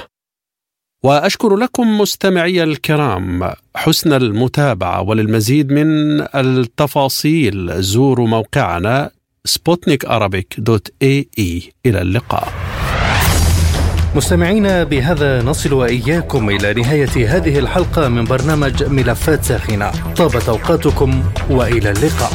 وأشكر 1.03 1.55
لكم 1.55 1.97
مستمعي 2.01 2.63
الكرام 2.63 3.43
حسن 3.75 4.13
المتابعة 4.13 5.09
وللمزيد 5.09 5.71
من 5.71 6.21
التفاصيل 6.35 7.67
زوروا 7.71 8.27
موقعنا 8.27 9.09
سبوتنيك 9.45 10.05
dot 10.57 10.87
ae 11.01 11.73
إلى 11.85 12.01
اللقاء. 12.01 12.53
مستمعينا 14.15 14.83
بهذا 14.83 15.41
نصل 15.41 15.73
وإياكم 15.73 16.49
إلى 16.49 16.73
نهاية 16.73 17.37
هذه 17.37 17.59
الحلقة 17.59 18.07
من 18.07 18.23
برنامج 18.23 18.83
ملفات 18.83 19.43
ساخنة. 19.43 19.91
طابت 20.15 20.49
أوقاتكم 20.49 21.23
وإلى 21.49 21.91
اللقاء. 21.91 22.31